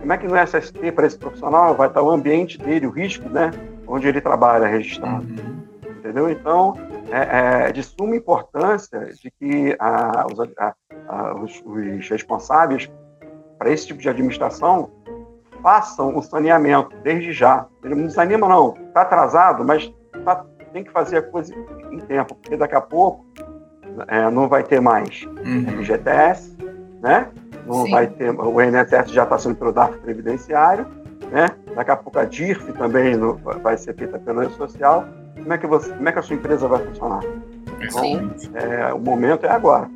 Como 0.00 0.12
é 0.12 0.16
que 0.16 0.28
no 0.28 0.36
SST 0.36 0.92
para 0.92 1.06
esse 1.06 1.18
profissional 1.18 1.74
vai 1.74 1.88
estar 1.88 2.02
o 2.02 2.10
ambiente 2.10 2.58
dele, 2.58 2.86
o 2.86 2.90
risco, 2.90 3.28
né? 3.28 3.50
onde 3.86 4.08
ele 4.08 4.20
trabalha 4.20 4.66
registrado. 4.66 5.26
Uhum. 5.26 5.62
Entendeu? 5.98 6.30
Então, 6.30 6.74
é, 7.10 7.68
é, 7.68 7.72
de 7.72 7.82
suma 7.82 8.16
importância 8.16 9.12
de 9.20 9.30
que 9.30 9.76
a, 9.78 10.26
os, 10.26 10.40
a, 10.58 10.74
a, 11.08 11.34
os, 11.40 11.62
os 11.64 12.08
responsáveis 12.08 12.90
para 13.58 13.70
esse 13.70 13.86
tipo 13.86 14.00
de 14.00 14.08
administração 14.08 14.90
façam 15.66 16.16
o 16.16 16.22
saneamento 16.22 16.96
desde 17.02 17.32
já. 17.32 17.66
Ele 17.82 17.96
não 17.96 18.06
desanima, 18.06 18.48
não. 18.48 18.76
Está 18.86 19.00
atrasado, 19.00 19.64
mas 19.64 19.92
tá, 20.24 20.44
tem 20.72 20.84
que 20.84 20.92
fazer 20.92 21.16
a 21.16 21.22
coisa 21.22 21.52
em 21.90 21.98
tempo, 21.98 22.36
porque 22.36 22.56
daqui 22.56 22.76
a 22.76 22.80
pouco 22.80 23.26
é, 24.06 24.30
não 24.30 24.48
vai 24.48 24.62
ter 24.62 24.80
mais 24.80 25.24
uhum. 25.24 25.82
GTS, 25.82 26.56
né? 27.02 27.26
Não 27.66 27.84
Sim. 27.84 27.90
vai 27.90 28.06
ter. 28.06 28.30
O 28.30 28.62
INSS 28.62 29.10
já 29.10 29.24
está 29.24 29.36
sendo 29.38 29.56
pelo 29.56 29.72
DARF 29.72 29.98
previdenciário, 29.98 30.86
né? 31.32 31.48
Daqui 31.74 31.90
a 31.90 31.96
pouco 31.96 32.16
a 32.20 32.24
DIRF 32.24 32.72
também 32.74 33.16
no, 33.16 33.34
vai 33.36 33.76
ser 33.76 33.96
feita 33.96 34.20
pela 34.20 34.42
rede 34.42 34.54
social. 34.54 35.04
Como 35.34 35.52
é 35.52 35.58
que 35.58 35.66
você, 35.66 35.92
como 35.92 36.08
é 36.08 36.12
que 36.12 36.18
a 36.20 36.22
sua 36.22 36.36
empresa 36.36 36.68
vai 36.68 36.78
funcionar? 36.86 37.24
Então, 37.80 38.30
é, 38.54 38.94
o 38.94 39.00
momento 39.00 39.44
é 39.44 39.50
agora. 39.50 39.90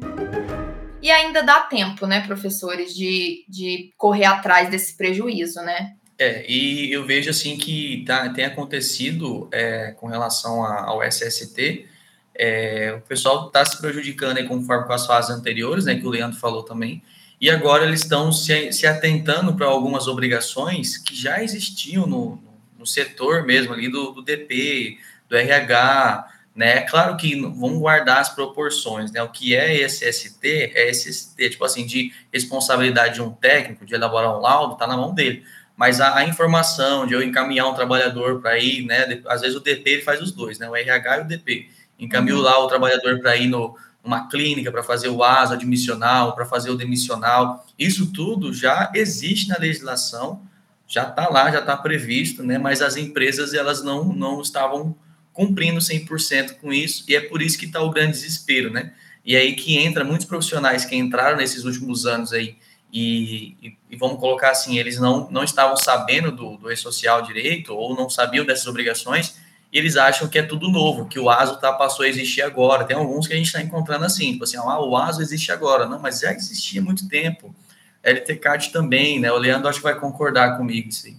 E 1.03 1.11
ainda 1.11 1.43
dá 1.43 1.61
tempo, 1.61 2.07
né, 2.07 2.21
professores, 2.27 2.95
de, 2.95 3.45
de 3.49 3.93
correr 3.97 4.27
atrás 4.27 4.71
desse 4.71 4.97
prejuízo, 4.97 5.61
né? 5.63 5.95
É, 6.19 6.45
e 6.47 6.93
eu 6.93 7.07
vejo 7.07 7.31
assim 7.31 7.57
que 7.57 8.05
tá, 8.07 8.29
tem 8.29 8.45
acontecido 8.45 9.49
é, 9.51 9.93
com 9.93 10.07
relação 10.07 10.63
a, 10.63 10.85
ao 10.85 11.03
SST, 11.03 11.87
é, 12.35 12.95
o 12.97 13.01
pessoal 13.01 13.47
está 13.47 13.65
se 13.65 13.81
prejudicando 13.81 14.37
aí 14.37 14.47
conforme 14.47 14.87
com 14.87 14.93
as 14.93 15.07
fases 15.07 15.31
anteriores, 15.31 15.87
né, 15.87 15.95
que 15.95 16.07
o 16.07 16.11
Leandro 16.11 16.39
falou 16.39 16.63
também, 16.63 17.03
e 17.41 17.49
agora 17.49 17.87
eles 17.87 18.01
estão 18.01 18.31
se, 18.31 18.71
se 18.71 18.87
atentando 18.87 19.55
para 19.55 19.67
algumas 19.67 20.07
obrigações 20.07 20.99
que 20.99 21.15
já 21.15 21.43
existiam 21.43 22.07
no, 22.07 22.39
no 22.79 22.87
setor 22.87 23.47
mesmo 23.47 23.73
ali 23.73 23.89
do, 23.89 24.11
do 24.11 24.23
DP, 24.23 24.99
do 25.27 25.37
RH, 25.37 26.29
né? 26.61 26.77
É 26.77 26.81
claro 26.83 27.17
que 27.17 27.41
vamos 27.41 27.79
guardar 27.79 28.19
as 28.19 28.29
proporções, 28.29 29.11
né? 29.11 29.23
O 29.23 29.31
que 29.31 29.57
é 29.57 29.83
SST 29.89 30.73
é 30.75 30.91
SST, 30.91 31.49
tipo 31.49 31.65
assim, 31.65 31.87
de 31.87 32.13
responsabilidade 32.31 33.15
de 33.15 33.23
um 33.23 33.31
técnico 33.31 33.87
de 33.87 33.95
elaborar 33.95 34.37
um 34.37 34.43
laudo, 34.43 34.75
está 34.75 34.87
na 34.87 34.95
mão 34.95 35.15
dele. 35.15 35.43
Mas 35.75 36.03
a, 36.03 36.19
a, 36.19 36.25
informação 36.27 37.07
de 37.07 37.15
eu 37.15 37.23
encaminhar 37.23 37.67
um 37.67 37.73
trabalhador 37.73 38.43
para 38.43 38.59
ir, 38.59 38.85
né? 38.85 39.23
Às 39.27 39.41
vezes 39.41 39.57
o 39.57 39.61
DP 39.61 39.89
ele 39.89 40.03
faz 40.03 40.21
os 40.21 40.33
dois, 40.33 40.59
né? 40.59 40.69
O 40.69 40.77
RH 40.77 41.17
e 41.17 41.21
o 41.23 41.25
DP. 41.29 41.71
Encaminho 41.99 42.37
uhum. 42.37 42.43
lá 42.43 42.59
o 42.63 42.67
trabalhador 42.67 43.19
para 43.21 43.35
ir 43.37 43.47
no, 43.47 43.75
uma 44.05 44.29
clínica 44.29 44.71
para 44.71 44.83
fazer 44.83 45.09
o 45.09 45.25
ASO 45.25 45.55
admissional, 45.55 46.35
para 46.35 46.45
fazer 46.45 46.69
o 46.69 46.77
demissional. 46.77 47.67
Isso 47.79 48.13
tudo 48.13 48.53
já 48.53 48.93
existe 48.95 49.49
na 49.49 49.57
legislação, 49.57 50.43
já 50.87 51.05
está 51.05 51.27
lá, 51.31 51.51
já 51.51 51.61
está 51.61 51.75
previsto, 51.75 52.43
né? 52.43 52.59
mas 52.59 52.83
as 52.83 52.99
empresas 52.99 53.55
elas 53.55 53.83
não, 53.83 54.13
não 54.13 54.43
estavam 54.43 54.95
cumprindo 55.41 55.81
100% 55.81 56.59
com 56.61 56.71
isso, 56.71 57.03
e 57.09 57.17
é 57.17 57.21
por 57.23 57.41
isso 57.41 57.59
que 57.59 57.65
está 57.65 57.81
o 57.81 57.89
grande 57.89 58.13
desespero, 58.13 58.71
né? 58.71 58.93
E 59.25 59.35
aí 59.35 59.55
que 59.55 59.79
entra 59.79 60.05
muitos 60.05 60.27
profissionais 60.27 60.85
que 60.85 60.95
entraram 60.95 61.39
nesses 61.39 61.65
últimos 61.65 62.05
anos 62.05 62.35
aí, 62.35 62.59
e, 62.93 63.57
e, 63.63 63.77
e 63.89 63.97
vamos 63.97 64.21
colocar 64.21 64.51
assim, 64.51 64.79
eles 64.79 65.01
não, 65.01 65.31
não 65.31 65.43
estavam 65.43 65.79
sabendo 65.79 66.31
do, 66.31 66.59
do 66.59 66.71
e-social 66.71 67.23
direito, 67.23 67.75
ou 67.75 67.97
não 67.97 68.11
sabiam 68.11 68.45
dessas 68.45 68.67
obrigações, 68.67 69.37
e 69.73 69.79
eles 69.79 69.97
acham 69.97 70.29
que 70.29 70.39
é 70.39 70.43
tudo 70.43 70.69
novo, 70.69 71.07
que 71.07 71.19
o 71.19 71.31
ASO 71.31 71.59
tá, 71.59 71.73
passou 71.73 72.05
a 72.05 72.09
existir 72.09 72.43
agora. 72.43 72.85
Tem 72.85 72.95
alguns 72.95 73.27
que 73.27 73.33
a 73.33 73.37
gente 73.37 73.47
está 73.47 73.63
encontrando 73.63 74.05
assim, 74.05 74.33
tipo 74.33 74.45
assim, 74.45 74.59
ah, 74.59 74.81
o 74.81 74.95
ASO 74.95 75.23
existe 75.23 75.51
agora. 75.53 75.87
Não, 75.87 75.99
mas 75.99 76.21
já 76.21 76.33
existia 76.33 76.83
há 76.83 76.85
muito 76.85 77.09
tempo. 77.09 77.55
LTCAT 78.03 78.73
também, 78.73 79.21
né? 79.21 79.31
O 79.31 79.39
Leandro 79.39 79.69
acho 79.69 79.79
que 79.79 79.85
vai 79.85 79.99
concordar 79.99 80.59
comigo 80.59 80.91
sim. 80.91 81.19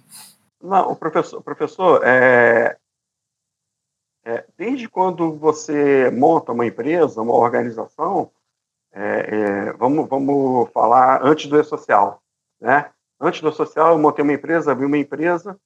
Não, 0.62 0.92
o 0.92 0.96
professor, 0.96 1.42
professor 1.42 2.02
é, 2.04 2.78
é, 4.24 4.46
desde 4.58 4.88
quando 4.88 5.34
você 5.38 6.10
monta 6.12 6.52
uma 6.52 6.66
empresa, 6.66 7.22
uma 7.22 7.34
organização, 7.34 8.32
é, 8.92 9.02
é, 9.02 9.74
vamos, 9.74 10.08
vamos 10.08 10.70
falar 10.72 11.22
antes 11.24 11.48
do 11.48 11.60
E-Social, 11.60 12.22
né? 12.60 12.92
Antes 13.20 13.42
do 13.42 13.50
E-Social, 13.50 13.94
eu 13.94 14.00
montei 14.00 14.24
uma 14.24 14.34
empresa, 14.34 14.72
abri 14.72 14.86
uma 14.86 14.98
empresa, 14.98 15.58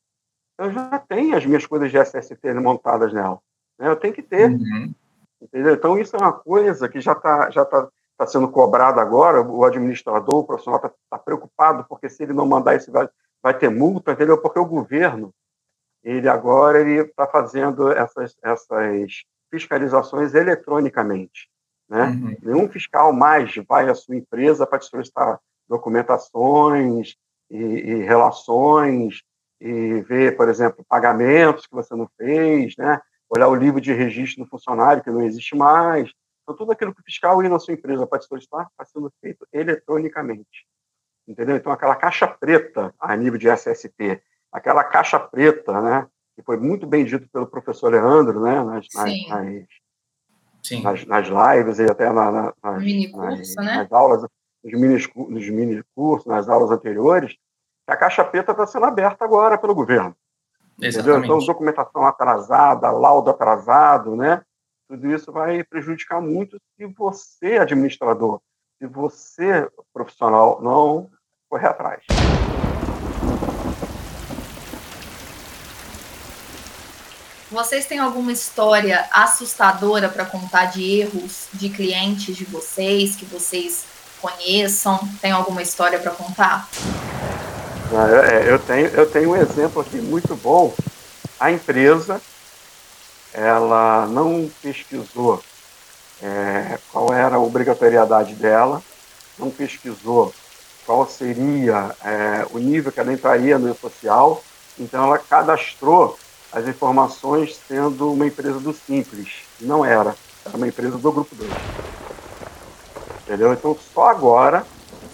eu 0.58 0.72
já 0.72 1.00
tenho 1.00 1.36
as 1.36 1.46
minhas 1.46 1.66
coisas 1.66 1.92
de 1.92 1.98
SST 1.98 2.54
montadas 2.54 3.14
nela. 3.14 3.40
Né? 3.78 3.90
Eu 3.90 3.96
tenho 3.96 4.14
que 4.14 4.22
ter. 4.22 4.50
Uhum. 4.50 4.94
Entendeu? 5.42 5.74
Então, 5.74 6.00
isso 6.00 6.16
é 6.16 6.20
uma 6.20 6.34
coisa 6.34 6.88
que 6.88 7.02
já 7.02 7.12
está 7.12 7.50
já 7.52 7.66
tá, 7.66 7.88
tá 8.18 8.28
sendo 8.28 8.48
cobrada 8.50 9.02
agora. 9.02 9.42
O 9.42 9.66
administrador, 9.66 10.36
o 10.36 10.44
profissional 10.46 10.78
está 10.78 10.92
tá 11.10 11.20
preocupado, 11.20 11.86
porque 11.90 12.10
se 12.10 12.24
ele 12.24 12.34
não 12.34 12.46
mandar 12.46 12.76
isso, 12.76 12.92
vai, 12.92 13.10
vai 13.44 13.58
ter 13.58 13.70
multa, 13.70 14.14
entendeu? 14.14 14.38
Porque 14.38 14.60
o 14.60 14.66
governo, 14.66 15.34
ele 16.06 16.30
agora 16.30 16.80
ele 16.80 17.02
está 17.02 17.26
fazendo 17.26 17.92
essas, 17.92 18.38
essas 18.44 19.24
fiscalizações 19.52 20.36
eletronicamente. 20.36 21.50
Né? 21.90 22.06
Uhum. 22.06 22.38
Nenhum 22.42 22.70
fiscal 22.70 23.12
mais 23.12 23.56
vai 23.68 23.90
à 23.90 23.96
sua 23.96 24.16
empresa 24.16 24.68
para 24.68 24.80
te 24.80 24.86
solicitar 24.86 25.40
documentações 25.68 27.16
e, 27.50 27.58
e 27.58 27.96
relações 28.04 29.24
e 29.60 30.02
ver, 30.02 30.38
por 30.38 30.48
exemplo, 30.48 30.86
pagamentos 30.88 31.66
que 31.66 31.74
você 31.74 31.96
não 31.96 32.08
fez, 32.18 32.76
né? 32.78 33.02
olhar 33.28 33.48
o 33.48 33.56
livro 33.56 33.82
de 33.82 33.92
registro 33.92 34.44
do 34.44 34.50
funcionário 34.50 35.04
que 35.04 35.10
não 35.10 35.24
existe 35.24 35.56
mais. 35.56 36.12
Então, 36.44 36.56
tudo 36.56 36.72
aquilo 36.72 36.94
que 36.94 37.02
o 37.02 37.04
fiscal 37.04 37.42
ir 37.44 37.50
na 37.50 37.58
sua 37.58 37.74
empresa 37.74 38.06
para 38.06 38.20
te 38.20 38.28
solicitar 38.28 38.68
está 38.70 38.86
sendo 38.86 39.12
feito 39.20 39.48
eletronicamente. 39.52 40.68
Entendeu? 41.28 41.56
Então, 41.56 41.72
aquela 41.72 41.96
caixa 41.96 42.28
preta 42.28 42.94
a 43.00 43.16
nível 43.16 43.40
de 43.40 43.50
SST, 43.50 44.22
aquela 44.56 44.84
caixa 44.84 45.20
preta, 45.20 45.82
né? 45.82 46.08
que 46.36 46.42
foi 46.42 46.58
muito 46.58 46.88
bem 46.88 47.06
dito 47.06 47.28
pelo 47.30 47.46
professor 47.46 47.92
Leandro, 47.92 48.42
né? 48.42 48.64
nas, 48.64 48.88
nas, 48.94 49.28
nas, 49.28 50.84
nas, 50.84 51.06
nas 51.06 51.28
lives 51.28 51.80
e 51.80 51.84
até 51.84 52.12
na, 52.12 52.32
na, 52.32 52.54
nas, 52.64 53.12
curso, 53.12 53.62
né? 53.62 53.78
nas 53.78 53.92
aulas, 53.92 54.26
nos 54.64 54.74
mini, 54.74 54.98
nos 55.30 55.50
mini 55.50 55.84
cursos, 55.94 56.26
nas 56.26 56.48
aulas 56.48 56.72
anteriores, 56.72 57.36
a 57.86 57.96
caixa 57.96 58.24
preta 58.24 58.52
está 58.52 58.66
sendo 58.66 58.86
aberta 58.86 59.24
agora 59.26 59.58
pelo 59.58 59.76
governo. 59.76 60.16
Entendeu? 60.78 61.20
Então, 61.24 61.40
documentação 61.40 62.06
atrasada, 62.06 62.92
laudo 62.92 63.30
atrasado, 63.30 64.16
né? 64.16 64.42
Tudo 64.90 65.10
isso 65.10 65.32
vai 65.32 65.64
prejudicar 65.64 66.22
muito 66.22 66.58
se 66.76 66.86
você, 66.86 67.58
administrador, 67.58 68.42
se 68.78 68.88
você, 68.88 69.70
profissional, 69.94 70.62
não 70.62 71.10
correr 71.50 71.68
atrás. 71.68 72.04
Vocês 77.56 77.86
têm 77.86 78.00
alguma 78.00 78.34
história 78.34 79.08
assustadora 79.10 80.10
para 80.10 80.26
contar 80.26 80.66
de 80.66 81.00
erros 81.00 81.48
de 81.54 81.70
clientes 81.70 82.36
de 82.36 82.44
vocês, 82.44 83.16
que 83.16 83.24
vocês 83.24 83.86
conheçam? 84.22 85.00
Tem 85.22 85.32
alguma 85.32 85.62
história 85.62 85.98
para 85.98 86.12
contar? 86.12 86.68
É, 88.30 88.52
eu 88.52 88.60
tenho, 88.60 88.88
eu 88.88 89.10
tenho 89.10 89.30
um 89.30 89.38
exemplo 89.38 89.82
aqui 89.82 89.96
muito 89.96 90.36
bom. 90.36 90.74
A 91.40 91.50
empresa 91.50 92.22
ela 93.34 94.06
não 94.06 94.52
pesquisou 94.62 95.42
é, 96.22 96.78
qual 96.92 97.14
era 97.14 97.38
a 97.38 97.40
obrigatoriedade 97.40 98.34
dela, 98.34 98.84
não 99.40 99.50
pesquisou 99.50 100.34
qual 100.86 101.08
seria 101.08 101.96
é, 102.04 102.46
o 102.52 102.60
nível 102.60 102.92
que 102.92 103.00
ela 103.00 103.14
entraria 103.14 103.58
no 103.58 103.74
social, 103.78 104.44
então 104.78 105.06
ela 105.06 105.18
cadastrou 105.18 106.20
as 106.56 106.66
informações 106.70 107.60
sendo 107.68 108.14
uma 108.14 108.26
empresa 108.26 108.60
do 108.62 108.72
Simples. 108.72 109.28
Não 109.60 109.84
era, 109.84 110.16
era 110.46 110.56
uma 110.56 110.68
empresa 110.68 110.98
do 110.98 111.12
Grupo 111.12 111.36
2. 111.36 111.52
Entendeu? 113.24 113.52
Então 113.52 113.78
só 113.94 114.08
agora, 114.08 114.66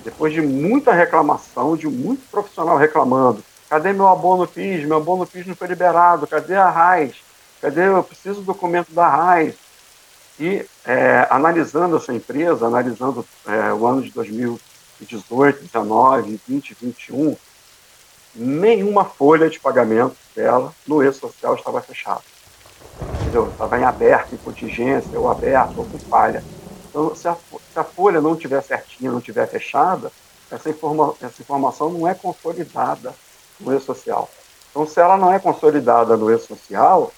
depois 0.03 0.31
de 0.31 0.39
muita 0.39 0.93
reclamação, 0.93 1.75
de 1.75 1.87
muito 1.87 2.29
profissional 2.29 2.77
reclamando, 2.77 3.43
cadê 3.67 3.91
meu 3.91 4.07
abono 4.07 4.47
PIS? 4.47 4.85
Meu 4.85 4.97
abono 4.97 5.25
PIS 5.25 5.47
não 5.47 5.55
foi 5.55 5.67
liberado, 5.67 6.27
cadê 6.27 6.55
a 6.55 6.69
RAIS? 6.69 7.15
Cadê? 7.59 7.87
Eu 7.87 8.03
preciso 8.03 8.41
do 8.41 8.45
documento 8.45 8.91
da 8.91 9.07
RAIS. 9.07 9.55
E 10.39 10.63
é, 10.85 11.27
analisando 11.31 11.97
essa 11.97 12.13
empresa, 12.13 12.67
analisando 12.67 13.25
é, 13.47 13.73
o 13.73 13.87
ano 13.87 14.03
de 14.03 14.11
2018, 14.11 15.63
19, 15.63 16.39
20, 16.47 16.77
21, 16.79 17.35
nenhuma 18.35 19.05
folha 19.05 19.49
de 19.49 19.59
pagamento 19.59 20.15
dela 20.35 20.73
no 20.87 21.03
e-social 21.03 21.55
estava 21.55 21.81
fechada. 21.81 22.21
Estava 23.51 23.79
em 23.79 23.83
aberto, 23.83 24.35
em 24.35 24.37
contingência, 24.37 25.19
ou 25.19 25.29
aberto, 25.29 25.77
ou 25.77 25.85
com 25.85 25.97
falha. 25.99 26.43
Então, 26.89 27.15
se 27.15 27.27
a, 27.27 27.35
se 27.35 27.79
a 27.79 27.83
folha 27.83 28.19
não 28.19 28.33
estiver 28.33 28.61
certinha, 28.61 29.11
não 29.11 29.19
estiver 29.19 29.47
fechada, 29.47 30.11
essa, 30.51 30.69
informa, 30.69 31.15
essa 31.21 31.41
informação 31.41 31.89
não 31.89 32.07
é 32.07 32.13
consolidada 32.13 33.13
no 33.59 33.75
e-social. 33.75 34.29
Então, 34.69 34.85
se 34.85 34.99
ela 34.99 35.17
não 35.17 35.31
é 35.31 35.39
consolidada 35.39 36.17
no 36.17 36.29
e-social, 36.31 37.11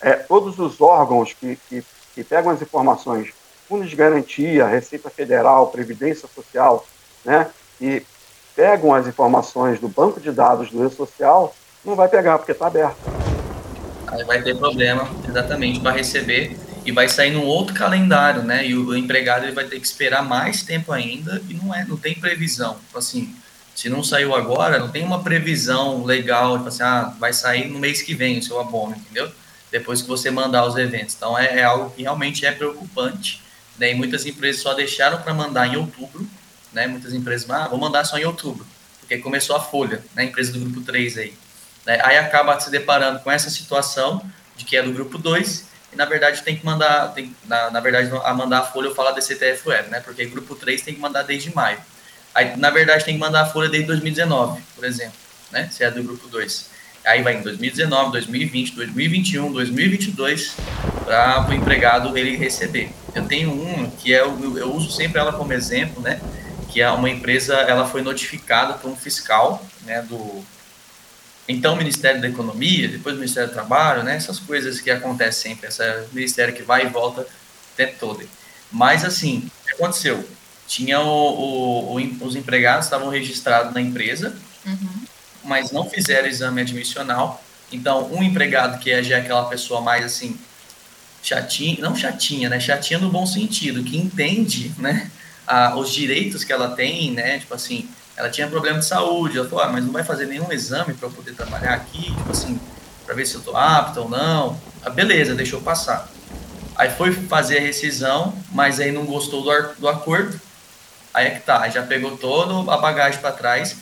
é, 0.00 0.12
todos 0.12 0.58
os 0.58 0.80
órgãos 0.80 1.32
que, 1.32 1.56
que, 1.68 1.84
que 2.14 2.24
pegam 2.24 2.52
as 2.52 2.60
informações, 2.60 3.32
Fundo 3.66 3.86
de 3.86 3.96
Garantia, 3.96 4.66
Receita 4.66 5.08
Federal, 5.08 5.68
Previdência 5.68 6.28
Social, 6.28 6.84
né, 7.24 7.50
e 7.80 8.04
pegam 8.54 8.94
as 8.94 9.06
informações 9.06 9.80
do 9.80 9.88
banco 9.88 10.20
de 10.20 10.30
dados 10.30 10.70
do 10.70 10.86
e-social, 10.86 11.54
não 11.84 11.94
vai 11.94 12.08
pegar, 12.08 12.38
porque 12.38 12.52
está 12.52 12.66
aberto. 12.66 12.96
Aí 14.06 14.24
vai 14.24 14.42
ter 14.42 14.56
problema, 14.56 15.08
exatamente, 15.28 15.80
para 15.80 15.92
receber 15.92 16.56
e 16.84 16.92
vai 16.92 17.08
sair 17.08 17.30
num 17.30 17.44
outro 17.44 17.74
calendário, 17.74 18.42
né? 18.42 18.66
E 18.66 18.76
o 18.76 18.96
empregado 18.96 19.44
ele 19.44 19.52
vai 19.52 19.64
ter 19.64 19.80
que 19.80 19.86
esperar 19.86 20.22
mais 20.22 20.62
tempo 20.62 20.92
ainda 20.92 21.42
e 21.48 21.54
não 21.54 21.74
é, 21.74 21.84
não 21.84 21.96
tem 21.96 22.14
previsão. 22.14 22.74
Tipo 22.74 22.98
assim, 22.98 23.34
se 23.74 23.88
não 23.88 24.04
saiu 24.04 24.34
agora, 24.34 24.78
não 24.78 24.88
tem 24.88 25.02
uma 25.02 25.22
previsão 25.22 26.04
legal, 26.04 26.58
tipo 26.58 26.68
assim, 26.68 26.82
ah, 26.82 27.12
vai 27.18 27.32
sair 27.32 27.68
no 27.68 27.78
mês 27.78 28.02
que 28.02 28.14
vem 28.14 28.38
o 28.38 28.42
seu 28.42 28.60
abono, 28.60 28.94
entendeu? 28.94 29.30
Depois 29.72 30.02
que 30.02 30.08
você 30.08 30.30
mandar 30.30 30.66
os 30.66 30.76
eventos. 30.76 31.14
Então 31.16 31.36
é, 31.36 31.60
é 31.60 31.64
algo 31.64 31.90
que 31.90 32.02
realmente 32.02 32.46
é 32.46 32.52
preocupante. 32.52 33.42
Né? 33.78 33.90
E 33.90 33.94
muitas 33.94 34.24
empresas 34.26 34.62
só 34.62 34.74
deixaram 34.74 35.20
para 35.20 35.34
mandar 35.34 35.66
em 35.66 35.76
outubro, 35.76 36.24
né? 36.74 36.86
Muitas 36.86 37.14
empresas, 37.14 37.48
ah, 37.48 37.68
vou 37.68 37.78
mandar 37.78 38.04
só 38.04 38.18
em 38.18 38.24
outubro, 38.24 38.66
porque 39.00 39.18
começou 39.18 39.56
a 39.56 39.60
folha, 39.60 40.02
né? 40.14 40.24
Empresa 40.24 40.52
do 40.52 40.60
grupo 40.60 40.80
3 40.82 41.18
aí. 41.18 41.34
Né? 41.86 42.00
Aí 42.02 42.18
acaba 42.18 42.58
se 42.60 42.70
deparando 42.70 43.20
com 43.20 43.30
essa 43.30 43.48
situação 43.48 44.22
de 44.56 44.64
que 44.64 44.76
é 44.76 44.82
do 44.82 44.92
grupo 44.92 45.16
2 45.16 45.64
e 45.92 45.96
na 45.96 46.04
verdade 46.04 46.42
tem 46.42 46.56
que 46.56 46.64
mandar, 46.64 47.08
tem, 47.14 47.34
na, 47.46 47.70
na 47.70 47.80
verdade, 47.80 48.10
a 48.24 48.34
mandar 48.34 48.58
a 48.58 48.62
folha 48.62 48.88
eu 48.88 48.94
falo 48.94 49.12
DCTF 49.12 49.68
Web, 49.68 49.90
né? 49.90 50.00
Porque 50.00 50.24
grupo 50.26 50.54
3 50.54 50.82
tem 50.82 50.94
que 50.94 51.00
mandar 51.00 51.22
desde 51.22 51.54
maio. 51.54 51.78
Aí, 52.34 52.56
na 52.56 52.70
verdade, 52.70 53.04
tem 53.04 53.14
que 53.14 53.20
mandar 53.20 53.42
a 53.42 53.46
folha 53.46 53.68
desde 53.68 53.86
2019, 53.86 54.60
por 54.74 54.84
exemplo, 54.84 55.14
né? 55.52 55.68
Se 55.70 55.84
é 55.84 55.90
do 55.90 56.02
grupo 56.02 56.26
2. 56.26 56.74
Aí 57.04 57.22
vai 57.22 57.36
em 57.36 57.42
2019, 57.42 58.12
2020, 58.12 58.74
2021, 58.74 59.52
2022 59.52 60.56
para 61.04 61.46
o 61.48 61.52
empregado 61.52 62.16
ele 62.16 62.34
receber. 62.34 62.90
Eu 63.14 63.26
tenho 63.26 63.52
um 63.52 63.90
que 63.90 64.12
é, 64.12 64.20
eu, 64.20 64.56
eu 64.56 64.72
uso 64.72 64.90
sempre 64.90 65.20
ela 65.20 65.32
como 65.32 65.52
exemplo, 65.52 66.02
né? 66.02 66.18
Que 66.74 66.82
é 66.82 66.90
uma 66.90 67.08
empresa, 67.08 67.54
ela 67.54 67.86
foi 67.86 68.02
notificada 68.02 68.74
por 68.74 68.90
um 68.90 68.96
fiscal, 68.96 69.64
né? 69.82 70.02
Do 70.02 70.44
então 71.48 71.76
Ministério 71.76 72.20
da 72.20 72.28
Economia, 72.28 72.88
depois 72.88 73.14
Ministério 73.14 73.48
do 73.48 73.52
Trabalho, 73.52 74.02
né? 74.02 74.16
Essas 74.16 74.40
coisas 74.40 74.80
que 74.80 74.90
acontecem 74.90 75.52
sempre, 75.52 75.68
esse 75.68 75.82
ministério 76.12 76.52
que 76.52 76.62
vai 76.62 76.86
e 76.86 76.88
volta 76.88 77.20
o 77.20 77.26
tempo 77.76 77.94
todo. 78.00 78.28
Mas 78.72 79.04
assim, 79.04 79.48
o 79.62 79.66
que 79.66 79.72
aconteceu? 79.74 80.28
Tinha 80.66 81.00
o, 81.00 81.06
o, 81.06 81.96
o 81.96 82.26
os 82.26 82.34
empregados 82.34 82.86
estavam 82.86 83.08
registrados 83.08 83.72
na 83.72 83.80
empresa, 83.80 84.34
uhum. 84.66 85.04
mas 85.44 85.70
não 85.70 85.88
fizeram 85.88 86.26
exame 86.26 86.62
admissional. 86.62 87.40
Então, 87.70 88.10
um 88.12 88.20
empregado 88.20 88.80
que 88.80 88.90
é 88.90 89.00
já 89.00 89.18
aquela 89.18 89.44
pessoa 89.44 89.80
mais 89.80 90.04
assim 90.04 90.36
chatinha, 91.22 91.78
não 91.80 91.94
chatinha, 91.94 92.48
né? 92.48 92.58
Chatinha 92.58 92.98
no 92.98 93.10
bom 93.10 93.26
sentido, 93.26 93.84
que 93.84 93.96
entende, 93.96 94.72
né? 94.78 95.10
A, 95.46 95.76
os 95.76 95.92
direitos 95.92 96.44
que 96.44 96.52
ela 96.52 96.70
tem, 96.70 97.10
né? 97.12 97.38
Tipo 97.38 97.54
assim, 97.54 97.88
ela 98.16 98.30
tinha 98.30 98.48
problema 98.48 98.78
de 98.78 98.86
saúde, 98.86 99.38
ela 99.38 99.48
falou, 99.48 99.64
ah, 99.64 99.68
mas 99.68 99.84
não 99.84 99.92
vai 99.92 100.04
fazer 100.04 100.26
nenhum 100.26 100.50
exame 100.52 100.94
para 100.94 101.08
eu 101.08 101.12
poder 101.12 101.34
trabalhar 101.34 101.74
aqui, 101.74 102.14
tipo 102.14 102.30
assim, 102.30 102.60
para 103.04 103.14
ver 103.14 103.26
se 103.26 103.34
eu 103.34 103.40
tô 103.40 103.56
apto 103.56 104.00
ou 104.00 104.08
não. 104.08 104.60
Ah, 104.82 104.90
beleza, 104.90 105.34
deixou 105.34 105.60
passar. 105.60 106.08
Aí 106.76 106.90
foi 106.90 107.12
fazer 107.12 107.58
a 107.58 107.60
rescisão, 107.60 108.36
mas 108.50 108.80
aí 108.80 108.90
não 108.90 109.04
gostou 109.04 109.42
do, 109.42 109.74
do 109.78 109.88
acordo. 109.88 110.40
Aí 111.12 111.26
é 111.26 111.30
que 111.30 111.40
tá, 111.40 111.68
já 111.68 111.82
pegou 111.82 112.16
toda 112.16 112.72
a 112.72 112.76
bagagem 112.76 113.20
para 113.20 113.30
trás, 113.30 113.76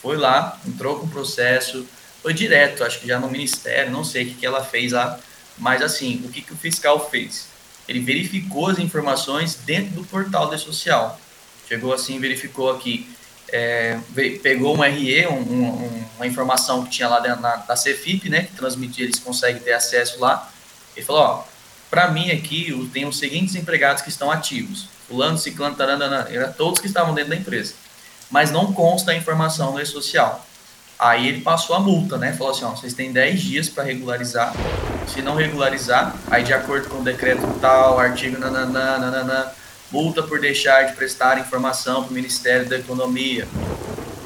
foi 0.00 0.16
lá, 0.16 0.58
entrou 0.66 0.98
com 0.98 1.06
o 1.06 1.10
processo, 1.10 1.86
foi 2.22 2.32
direto, 2.32 2.82
acho 2.82 3.00
que 3.00 3.06
já 3.06 3.18
no 3.18 3.30
ministério, 3.30 3.92
não 3.92 4.02
sei 4.02 4.24
o 4.24 4.28
que, 4.28 4.34
que 4.36 4.46
ela 4.46 4.64
fez 4.64 4.92
lá, 4.92 5.18
mas 5.58 5.82
assim, 5.82 6.22
o 6.24 6.28
que, 6.30 6.40
que 6.40 6.54
o 6.54 6.56
fiscal 6.56 7.10
fez? 7.10 7.49
Ele 7.90 8.00
verificou 8.00 8.68
as 8.68 8.78
informações 8.78 9.56
dentro 9.56 9.90
do 9.96 10.04
portal 10.04 10.48
da 10.48 10.56
social. 10.56 11.20
Chegou 11.68 11.92
assim, 11.92 12.18
verificou 12.18 12.70
aqui 12.70 13.06
é, 13.52 13.98
pegou 14.42 14.76
um 14.76 14.80
RE, 14.80 15.26
um, 15.26 15.32
um, 15.32 16.04
uma 16.16 16.26
informação 16.26 16.84
que 16.84 16.90
tinha 16.90 17.08
lá 17.08 17.20
dentro 17.20 17.40
na, 17.40 17.56
da 17.56 17.76
Cefip, 17.76 18.28
né, 18.28 18.44
que 18.44 18.56
transmitia, 18.56 19.04
eles 19.04 19.18
conseguem 19.18 19.60
ter 19.60 19.72
acesso 19.72 20.20
lá, 20.20 20.50
e 20.96 21.02
falou, 21.02 21.22
ó, 21.22 21.44
para 21.90 22.08
mim 22.10 22.30
aqui 22.30 22.70
eu 22.70 22.88
tenho 22.92 23.08
os 23.08 23.18
seguintes 23.18 23.54
empregados 23.54 24.02
que 24.02 24.08
estão 24.08 24.30
ativos, 24.30 24.88
fulano, 25.08 25.36
ciclano, 25.36 25.74
taranana, 25.74 26.28
era 26.30 26.48
todos 26.48 26.80
que 26.80 26.86
estavam 26.86 27.14
dentro 27.14 27.30
da 27.30 27.36
empresa, 27.36 27.74
mas 28.30 28.50
não 28.50 28.72
consta 28.72 29.10
a 29.10 29.16
informação 29.16 29.72
no 29.72 29.80
e-social. 29.80 30.46
Aí 30.98 31.26
ele 31.26 31.40
passou 31.40 31.74
a 31.74 31.80
multa, 31.80 32.18
né, 32.18 32.32
falou 32.32 32.52
assim, 32.52 32.64
ó, 32.64 32.70
vocês 32.70 32.94
têm 32.94 33.12
10 33.12 33.40
dias 33.40 33.68
para 33.68 33.84
regularizar, 33.84 34.54
se 35.12 35.22
não 35.22 35.34
regularizar, 35.34 36.14
aí 36.30 36.42
de 36.42 36.52
acordo 36.52 36.88
com 36.88 36.98
o 36.98 37.04
decreto 37.04 37.42
tal, 37.60 37.98
artigo 37.98 38.38
nananã, 38.38 38.98
nananã, 38.98 39.50
multa 39.90 40.22
por 40.22 40.40
deixar 40.40 40.84
de 40.84 40.92
prestar 40.94 41.38
informação 41.38 42.04
para 42.04 42.10
o 42.10 42.14
Ministério 42.14 42.68
da 42.68 42.78
Economia, 42.78 43.46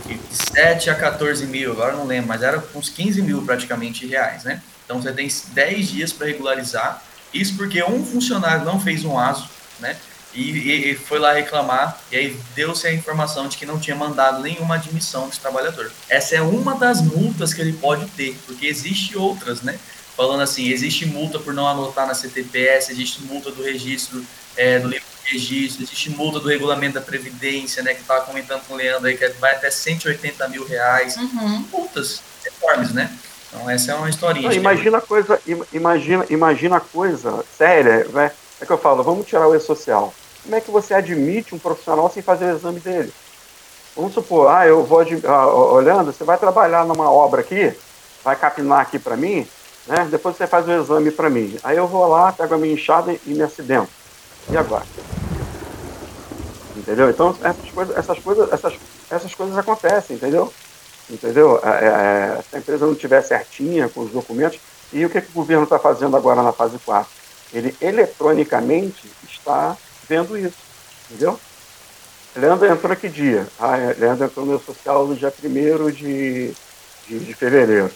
de 0.06 0.18
7 0.30 0.90
a 0.90 0.94
14 0.94 1.46
mil, 1.46 1.72
agora 1.72 1.92
não 1.92 2.06
lembro, 2.06 2.28
mas 2.28 2.42
era 2.42 2.62
uns 2.74 2.88
15 2.90 3.22
mil 3.22 3.42
praticamente 3.42 4.06
reais, 4.06 4.44
né? 4.44 4.62
Então 4.84 5.00
você 5.00 5.12
tem 5.12 5.28
10 5.52 5.88
dias 5.88 6.12
para 6.12 6.26
regularizar, 6.26 7.02
isso 7.32 7.56
porque 7.56 7.82
um 7.82 8.04
funcionário 8.04 8.64
não 8.64 8.78
fez 8.78 9.04
um 9.04 9.18
ASO, 9.18 9.48
né? 9.80 9.96
E, 10.34 10.90
e, 10.90 10.96
foi 10.96 11.20
lá 11.20 11.32
reclamar, 11.32 11.96
e 12.10 12.16
aí 12.16 12.36
deu-se 12.56 12.86
a 12.88 12.92
informação 12.92 13.46
de 13.46 13.56
que 13.56 13.64
não 13.64 13.78
tinha 13.78 13.94
mandado 13.94 14.42
nenhuma 14.42 14.74
admissão 14.74 15.28
desse 15.28 15.38
trabalhador. 15.38 15.92
Essa 16.08 16.34
é 16.34 16.42
uma 16.42 16.74
das 16.74 17.00
multas 17.00 17.54
que 17.54 17.60
ele 17.60 17.72
pode 17.72 18.06
ter, 18.06 18.36
porque 18.44 18.66
existe 18.66 19.16
outras, 19.16 19.62
né? 19.62 19.78
Falando 20.16 20.42
assim, 20.42 20.68
existe 20.68 21.06
multa 21.06 21.38
por 21.38 21.52
não 21.52 21.66
anotar 21.66 22.06
na 22.06 22.14
CTPS, 22.14 22.90
existe 22.90 23.22
multa 23.22 23.50
do 23.50 23.62
registro 23.62 24.24
é, 24.56 24.78
do 24.78 24.88
livro 24.88 25.14
registro, 25.24 25.82
existe 25.82 26.10
multa 26.10 26.38
do 26.38 26.48
regulamento 26.48 26.94
da 26.94 27.00
Previdência, 27.00 27.82
né, 27.82 27.94
que 27.94 28.02
estava 28.02 28.24
comentando 28.24 28.62
com 28.66 28.74
o 28.74 28.76
Leandro 28.76 29.08
aí, 29.08 29.16
que 29.16 29.26
vai 29.40 29.52
até 29.52 29.70
180 29.70 30.48
mil 30.48 30.66
reais. 30.66 31.16
Uhum. 31.16 31.64
Multas 31.72 32.20
enormes, 32.62 32.92
né? 32.92 33.10
Então, 33.48 33.70
essa 33.70 33.92
é 33.92 33.94
uma 33.94 34.08
historinha. 34.08 34.48
Não, 34.48 34.54
imagina 34.54 34.98
a 34.98 35.00
coisa, 35.00 35.40
imagina, 35.72 36.26
imagina 36.28 36.76
a 36.76 36.80
coisa 36.80 37.44
séria, 37.56 38.06
né? 38.12 38.32
É 38.60 38.66
que 38.66 38.72
eu 38.72 38.78
falo, 38.78 39.02
vamos 39.02 39.26
tirar 39.26 39.48
o 39.48 39.54
E-Social. 39.54 40.12
Como 40.42 40.54
é 40.54 40.60
que 40.60 40.70
você 40.70 40.92
admite 40.92 41.54
um 41.54 41.58
profissional 41.58 42.10
sem 42.12 42.22
fazer 42.22 42.46
o 42.46 42.56
exame 42.56 42.80
dele? 42.80 43.12
Vamos 43.96 44.12
supor, 44.12 44.50
ah, 44.50 44.66
eu 44.66 44.84
vou, 44.84 45.00
ah, 45.00 45.46
olhando, 45.46 46.12
você 46.12 46.24
vai 46.24 46.36
trabalhar 46.36 46.84
numa 46.84 47.10
obra 47.10 47.40
aqui, 47.40 47.72
vai 48.24 48.34
capinar 48.34 48.80
aqui 48.80 48.98
para 48.98 49.16
mim, 49.16 49.46
né? 49.86 50.08
Depois 50.10 50.36
você 50.36 50.46
faz 50.46 50.66
o 50.66 50.72
exame 50.72 51.10
para 51.10 51.30
mim. 51.30 51.56
Aí 51.62 51.76
eu 51.76 51.86
vou 51.86 52.06
lá, 52.06 52.32
pego 52.32 52.54
a 52.54 52.58
minha 52.58 52.74
enxada 52.74 53.14
e 53.26 53.34
me 53.34 53.42
acidento. 53.42 53.88
E 54.50 54.56
agora? 54.56 54.84
Entendeu? 56.76 57.08
Então, 57.08 57.36
essas 57.42 57.70
coisas, 57.70 57.96
essas 57.96 58.18
coisas, 58.18 58.52
essas, 58.52 58.74
essas 59.10 59.34
coisas 59.34 59.56
acontecem, 59.56 60.16
entendeu? 60.16 60.52
Entendeu? 61.08 61.60
É, 61.62 61.68
é, 61.68 62.38
é 62.38 62.42
se 62.42 62.56
a 62.56 62.58
empresa 62.58 62.86
não 62.86 62.92
estiver 62.92 63.22
certinha 63.22 63.88
com 63.88 64.00
os 64.00 64.10
documentos, 64.10 64.58
e 64.92 65.04
o 65.04 65.10
que, 65.10 65.20
que 65.20 65.30
o 65.30 65.34
governo 65.34 65.64
está 65.64 65.78
fazendo 65.78 66.16
agora 66.16 66.42
na 66.42 66.52
fase 66.52 66.78
4? 66.78 67.10
Ele 67.52 67.74
eletronicamente 67.80 69.10
está 69.28 69.76
vendo 70.08 70.36
isso, 70.36 70.56
entendeu? 71.10 71.38
Leandro 72.36 72.66
entrou 72.66 72.96
que 72.96 73.08
dia? 73.08 73.46
Ah, 73.58 73.78
é, 73.78 73.94
Leandro 73.94 74.24
entrou 74.24 74.44
no 74.44 74.58
social 74.58 75.06
no 75.06 75.14
dia 75.14 75.32
1 75.42 75.90
de, 75.90 76.52
de, 77.06 77.18
de 77.20 77.34
fevereiro. 77.34 77.90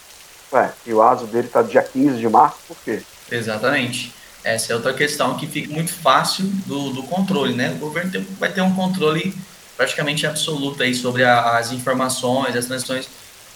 Ué, 0.53 0.73
e 0.87 0.93
o 0.93 1.03
ASO 1.03 1.27
dele 1.27 1.47
está 1.47 1.63
dia 1.63 1.83
15 1.83 2.19
de 2.19 2.29
março, 2.29 2.59
por 2.67 2.77
quê? 2.85 3.03
Exatamente. 3.31 4.13
Essa 4.43 4.73
é 4.73 4.77
outra 4.77 4.95
questão 4.95 5.37
que 5.37 5.47
fica 5.47 5.73
muito 5.73 5.93
fácil 5.93 6.45
do, 6.67 6.91
do 6.91 7.03
controle, 7.03 7.55
né? 7.55 7.73
O 7.73 7.77
governo 7.77 8.11
tem, 8.11 8.23
vai 8.39 8.51
ter 8.51 8.63
um 8.63 8.75
controle 8.75 9.35
praticamente 9.77 10.27
absoluto 10.27 10.83
aí 10.83 10.95
sobre 10.95 11.25
a, 11.25 11.59
as 11.59 11.73
informações, 11.73 12.57
as 12.57 12.67
transições. 12.67 13.09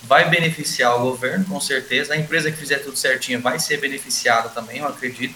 Vai 0.03 0.29
beneficiar 0.29 0.97
o 0.97 1.03
governo, 1.03 1.45
com 1.45 1.61
certeza. 1.61 2.13
A 2.13 2.17
empresa 2.17 2.51
que 2.51 2.59
fizer 2.59 2.79
tudo 2.79 2.97
certinho 2.97 3.41
vai 3.41 3.59
ser 3.59 3.79
beneficiada 3.79 4.49
também, 4.49 4.79
eu 4.79 4.87
acredito. 4.87 5.35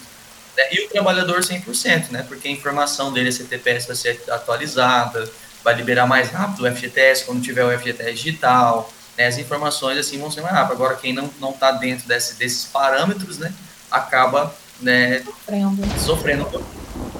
Né? 0.56 0.64
E 0.72 0.84
o 0.84 0.88
trabalhador 0.88 1.40
100%, 1.40 2.10
né? 2.10 2.24
Porque 2.26 2.48
a 2.48 2.50
informação 2.50 3.12
dele, 3.12 3.28
a 3.28 3.32
CTPS, 3.32 3.86
vai 3.86 3.96
ser 3.96 4.20
atualizada, 4.28 5.30
vai 5.62 5.74
liberar 5.74 6.06
mais 6.06 6.30
rápido 6.30 6.64
o 6.64 6.70
FGTS 6.70 7.24
quando 7.24 7.42
tiver 7.42 7.64
o 7.64 7.78
FGTS 7.78 8.12
digital. 8.12 8.92
Né? 9.16 9.26
As 9.26 9.38
informações 9.38 9.98
assim 9.98 10.18
vão 10.18 10.30
ser 10.30 10.40
mais 10.40 10.54
rápidas. 10.54 10.76
Agora, 10.76 10.96
quem 10.96 11.12
não 11.12 11.50
está 11.50 11.72
dentro 11.72 12.06
desse, 12.06 12.34
desses 12.34 12.64
parâmetros, 12.64 13.38
né? 13.38 13.52
Acaba 13.90 14.54
né, 14.80 15.20
sofrendo, 15.20 16.00
sofrendo 16.00 16.64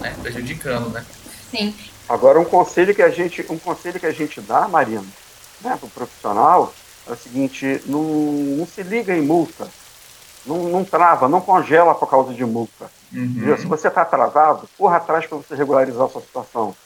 né, 0.01 0.15
prejudicando, 0.21 0.91
né? 0.91 1.05
Sim. 1.51 1.75
Agora 2.09 2.39
um 2.39 2.45
conselho 2.45 2.95
que 2.95 3.03
a 3.03 3.09
gente, 3.09 3.45
um 3.51 3.59
conselho 3.59 3.99
que 3.99 4.07
a 4.07 4.13
gente 4.13 4.41
dá, 4.41 4.69
Marina, 4.69 5.05
né, 5.61 5.77
para 5.77 5.87
o 5.87 5.91
profissional 5.91 6.73
é 7.07 7.13
o 7.13 7.17
seguinte: 7.17 7.83
não, 7.87 8.03
não 8.03 8.67
se 8.67 8.83
liga 8.83 9.17
em 9.17 9.23
multa, 9.23 9.69
não, 10.45 10.69
não, 10.69 10.85
trava, 10.85 11.29
não 11.29 11.41
congela 11.41 11.95
por 11.95 12.09
causa 12.09 12.33
de 12.33 12.45
multa. 12.45 12.91
Uhum. 13.13 13.57
Se 13.57 13.67
você 13.67 13.89
está 13.89 14.03
atrasado, 14.03 14.69
corra 14.77 14.97
atrás 14.97 15.27
para 15.27 15.39
você 15.39 15.55
regularizar 15.55 16.05
a 16.05 16.09
sua 16.09 16.21
situação. 16.21 16.77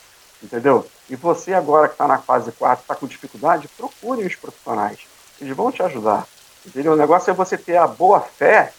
Entendeu? 0.43 0.87
E 1.09 1.15
você 1.15 1.53
agora 1.53 1.87
que 1.87 1.93
está 1.93 2.07
na 2.07 2.17
fase 2.17 2.51
4, 2.51 2.81
está 2.81 2.95
com 2.95 3.05
dificuldade, 3.05 3.67
procure 3.77 4.25
os 4.25 4.35
profissionais. 4.35 4.99
Eles 5.39 5.55
vão 5.55 5.71
te 5.71 5.83
ajudar. 5.83 6.27
Entendeu? 6.65 6.93
O 6.93 6.97
negócio 6.97 7.29
é 7.29 7.33
você 7.33 7.57
ter 7.57 7.77
a 7.77 7.87
boa 7.87 8.19
fé 8.19 8.73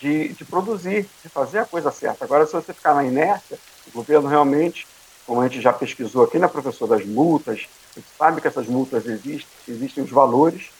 de, 0.00 0.28
de 0.28 0.44
produzir, 0.44 1.08
de 1.22 1.28
fazer 1.28 1.58
a 1.58 1.64
coisa 1.64 1.90
certa. 1.90 2.24
Agora, 2.24 2.46
se 2.46 2.52
você 2.52 2.72
ficar 2.72 2.94
na 2.94 3.04
inércia, 3.04 3.58
o 3.88 3.90
governo 3.90 4.28
realmente, 4.28 4.86
como 5.26 5.40
a 5.40 5.48
gente 5.48 5.60
já 5.60 5.72
pesquisou 5.72 6.24
aqui, 6.24 6.38
né, 6.38 6.46
professor, 6.46 6.86
das 6.86 7.04
multas, 7.04 7.66
a 7.96 8.00
gente 8.00 8.08
sabe 8.16 8.40
que 8.40 8.48
essas 8.48 8.66
multas 8.66 9.06
existem, 9.06 9.46
existem 9.68 10.04
os 10.04 10.10
valores, 10.10 10.70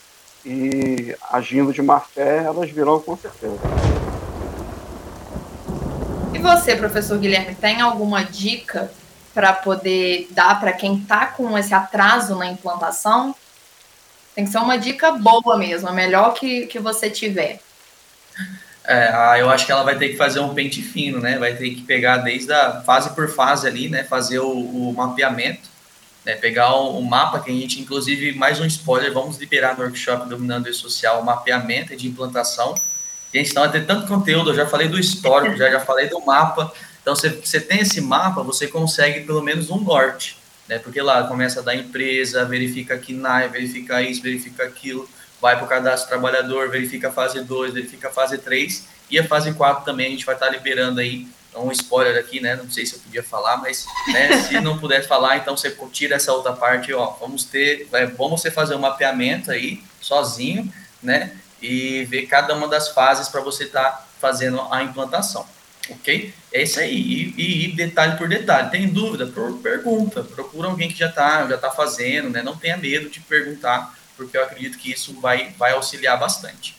e 0.45 1.17
agindo 1.31 1.73
de 1.73 1.83
má 1.83 2.01
fé, 2.01 2.45
elas 2.45 2.71
virão 2.71 3.01
com 3.01 3.17
certeza. 3.17 3.59
E 6.33 6.39
você, 6.39 6.77
professor 6.77 7.19
Guilherme, 7.19 7.55
tem 7.55 7.81
alguma 7.81 8.23
dica 8.23 8.91
para 9.39 9.53
poder 9.53 10.27
dar 10.33 10.59
para 10.59 10.73
quem 10.73 10.97
está 10.97 11.27
com 11.27 11.57
esse 11.57 11.73
atraso 11.73 12.35
na 12.35 12.51
implantação? 12.51 13.33
Tem 14.35 14.45
que 14.45 14.51
ser 14.51 14.59
uma 14.59 14.77
dica 14.77 15.13
boa 15.13 15.57
mesmo, 15.57 15.89
a 15.89 15.93
melhor 15.93 16.35
que, 16.35 16.67
que 16.67 16.81
você 16.81 17.09
tiver. 17.09 17.61
É, 18.85 19.37
eu 19.41 19.49
acho 19.49 19.65
que 19.65 19.71
ela 19.71 19.85
vai 19.85 19.97
ter 19.97 20.09
que 20.09 20.17
fazer 20.17 20.41
um 20.41 20.53
pente 20.55 20.83
fino, 20.83 21.21
né? 21.21 21.39
Vai 21.39 21.55
ter 21.55 21.71
que 21.71 21.83
pegar 21.83 22.17
desde 22.17 22.53
a 22.53 22.81
fase 22.81 23.15
por 23.15 23.33
fase 23.33 23.69
ali, 23.69 23.89
né? 23.89 24.03
Fazer 24.03 24.41
o, 24.41 24.51
o 24.51 24.93
mapeamento, 24.93 25.69
né? 26.25 26.35
Pegar 26.35 26.75
o, 26.75 26.99
o, 26.99 27.05
mapa 27.05 27.39
que 27.39 27.53
a 27.53 27.55
gente, 27.55 27.81
inclusive, 27.81 28.33
mais 28.33 28.59
um 28.59 28.67
spoiler, 28.67 29.13
vamos 29.13 29.39
liberar 29.39 29.79
no 29.79 29.85
workshop 29.85 30.29
Dominando 30.29 30.67
o 30.67 30.75
Social, 30.75 31.21
o 31.21 31.25
mapeamento 31.25 31.95
de 31.95 32.09
implantação. 32.09 32.75
Gente, 33.33 33.51
então 33.53 33.63
vai 33.63 33.71
ter 33.71 33.87
tanto 33.87 34.09
conteúdo, 34.09 34.51
eu 34.51 34.57
já 34.57 34.67
falei 34.67 34.89
do 34.89 34.99
histórico, 34.99 35.57
já, 35.57 35.71
já 35.71 35.79
falei 35.79 36.09
do 36.09 36.19
mapa. 36.27 36.73
Então, 37.09 37.17
você, 37.17 37.31
você 37.31 37.59
tem 37.59 37.81
esse 37.81 38.03
mapa, 38.03 38.43
você 38.43 38.67
consegue 38.67 39.21
pelo 39.21 39.41
menos 39.41 39.71
um 39.71 39.81
norte, 39.81 40.37
né? 40.69 40.79
Porque 40.79 41.01
lá 41.01 41.27
começa 41.27 41.63
da 41.63 41.75
empresa, 41.75 42.45
verifica 42.45 42.99
que 42.99 43.15
NAI, 43.15 43.49
verifica 43.49 44.03
isso, 44.03 44.21
verifica 44.21 44.65
aquilo 44.65 45.09
vai 45.41 45.57
para 45.57 45.65
o 45.65 45.69
cadastro 45.69 46.09
trabalhador, 46.09 46.69
verifica 46.69 47.09
a 47.09 47.13
fase 47.13 47.41
2, 47.41 47.73
verifica 47.73 48.09
a 48.09 48.11
fase 48.11 48.39
3 48.39 48.87
e 49.11 49.19
a 49.19 49.27
fase 49.27 49.53
4 49.55 49.85
também 49.85 50.09
a 50.09 50.11
gente 50.11 50.27
vai 50.27 50.35
estar 50.35 50.47
tá 50.49 50.53
liberando 50.53 51.01
aí 51.01 51.27
então, 51.49 51.67
um 51.67 51.73
spoiler 51.73 52.19
aqui, 52.19 52.41
né? 52.41 52.57
Não 52.57 52.71
sei 52.71 52.85
se 52.85 52.97
eu 52.97 53.01
podia 53.01 53.23
falar, 53.23 53.57
mas 53.57 53.87
né, 54.09 54.43
se 54.45 54.61
não 54.61 54.79
puder 54.79 55.07
falar, 55.07 55.39
então 55.39 55.57
você 55.57 55.75
tira 55.91 56.17
essa 56.17 56.31
outra 56.33 56.53
parte, 56.53 56.93
ó. 56.93 57.17
Vamos 57.21 57.45
ter, 57.45 57.89
é 57.91 58.07
bom 58.07 58.29
você 58.29 58.51
fazer 58.51 58.75
um 58.75 58.81
mapeamento 58.81 59.51
aí, 59.51 59.83
sozinho, 59.99 60.71
né? 61.03 61.33
E 61.63 62.05
ver 62.05 62.27
cada 62.27 62.55
uma 62.55 62.69
das 62.69 62.89
fases 62.89 63.29
para 63.29 63.41
você 63.41 63.65
estar 63.65 63.91
tá 63.91 64.07
fazendo 64.21 64.61
a 64.71 64.83
implantação, 64.83 65.47
ok? 65.91 66.33
É 66.53 66.63
isso 66.63 66.81
aí, 66.81 66.95
e, 66.95 67.35
e, 67.37 67.65
e, 67.65 67.77
detalhe 67.77 68.17
por 68.17 68.29
detalhe. 68.29 68.71
Tem 68.71 68.89
dúvida? 68.89 69.31
Pergunta, 69.63 70.23
procura 70.23 70.69
alguém 70.69 70.89
que 70.89 70.99
já 70.99 71.09
está 71.09 71.47
já 71.47 71.59
tá 71.59 71.71
fazendo, 71.71 72.31
né? 72.31 72.43
Não 72.43 72.57
tenha 72.57 72.77
medo 72.77 73.09
de 73.09 73.21
perguntar 73.21 73.97
porque 74.17 74.37
eu 74.37 74.43
acredito 74.43 74.77
que 74.79 74.91
isso 74.91 75.19
vai, 75.21 75.55
vai 75.57 75.73
auxiliar 75.73 76.19
bastante. 76.19 76.77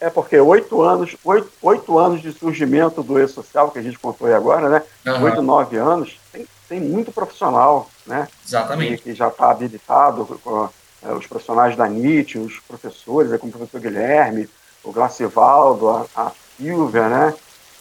É 0.00 0.08
porque 0.08 0.38
oito 0.38 0.82
anos, 0.82 1.16
oito, 1.24 1.50
oito 1.62 1.98
anos 1.98 2.22
de 2.22 2.32
surgimento 2.32 3.02
do 3.02 3.18
e-social, 3.18 3.70
que 3.70 3.78
a 3.78 3.82
gente 3.82 3.98
contou 3.98 4.28
aí 4.28 4.34
agora, 4.34 4.68
né? 4.68 4.82
Oito, 5.22 5.38
uhum. 5.38 5.42
nove 5.42 5.76
anos, 5.76 6.18
tem, 6.30 6.46
tem 6.68 6.80
muito 6.80 7.10
profissional, 7.10 7.90
né? 8.06 8.28
Exatamente. 8.46 8.98
Que, 8.98 9.10
que 9.10 9.14
já 9.14 9.28
está 9.28 9.50
habilitado, 9.50 10.38
com, 10.44 10.68
é, 11.02 11.12
os 11.12 11.26
profissionais 11.26 11.76
da 11.76 11.88
NIT, 11.88 12.38
os 12.38 12.58
professores, 12.60 13.32
é 13.32 13.38
como 13.38 13.50
o 13.50 13.56
professor 13.56 13.80
Guilherme, 13.80 14.48
o 14.84 14.92
Glacivaldo, 14.92 15.88
a, 15.88 16.06
a 16.14 16.32
Silvia, 16.56 17.08
né? 17.08 17.34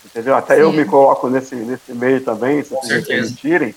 Entendeu? 0.06 0.36
Até 0.36 0.56
Sim. 0.56 0.62
eu 0.62 0.72
me 0.72 0.86
coloco 0.86 1.28
nesse, 1.30 1.56
nesse 1.56 1.92
meio 1.94 2.22
também, 2.22 2.64
se 2.64 2.70
vocês 2.70 3.06
permitirem. 3.06 3.76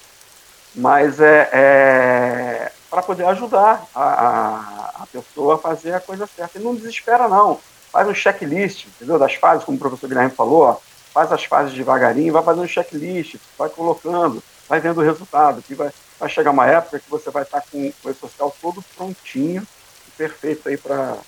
Mas 0.74 1.18
é, 1.20 1.48
é 1.52 2.72
para 2.90 3.02
poder 3.02 3.24
ajudar 3.24 3.86
a, 3.94 4.02
a, 4.02 5.02
a, 5.02 5.06
pessoa 5.06 5.56
a 5.56 5.58
fazer 5.58 5.94
a 5.94 6.00
coisa 6.00 6.26
certa. 6.26 6.58
E 6.58 6.62
não 6.62 6.74
desespera, 6.74 7.28
não. 7.28 7.58
Faz 7.90 8.08
um 8.08 8.14
checklist, 8.14 8.86
entendeu? 8.86 9.18
Das 9.18 9.34
fases, 9.34 9.64
como 9.64 9.76
o 9.76 9.80
professor 9.80 10.08
Guilherme 10.08 10.30
falou, 10.30 10.62
ó, 10.62 10.76
faz 11.12 11.32
as 11.32 11.44
fases 11.44 11.74
devagarinho, 11.74 12.32
vai 12.32 12.42
fazendo 12.42 12.64
um 12.64 12.68
checklist, 12.68 13.36
vai 13.58 13.68
colocando, 13.68 14.42
vai 14.68 14.80
vendo 14.80 14.98
o 14.98 15.04
resultado. 15.04 15.62
Que 15.62 15.74
vai, 15.74 15.90
vai 16.18 16.28
chegar 16.28 16.50
uma 16.50 16.66
época 16.66 16.98
que 16.98 17.10
você 17.10 17.30
vai 17.30 17.42
estar 17.42 17.62
com, 17.70 17.92
com 18.02 18.10
o 18.10 18.14
social 18.14 18.54
todo 18.60 18.84
prontinho 18.96 19.66
e 20.06 20.10
perfeito 20.12 20.68
aí 20.68 20.76
para 20.76 21.18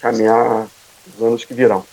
caminhar 0.00 0.66
os 1.06 1.22
anos 1.22 1.44
que 1.44 1.54
virão. 1.54 1.84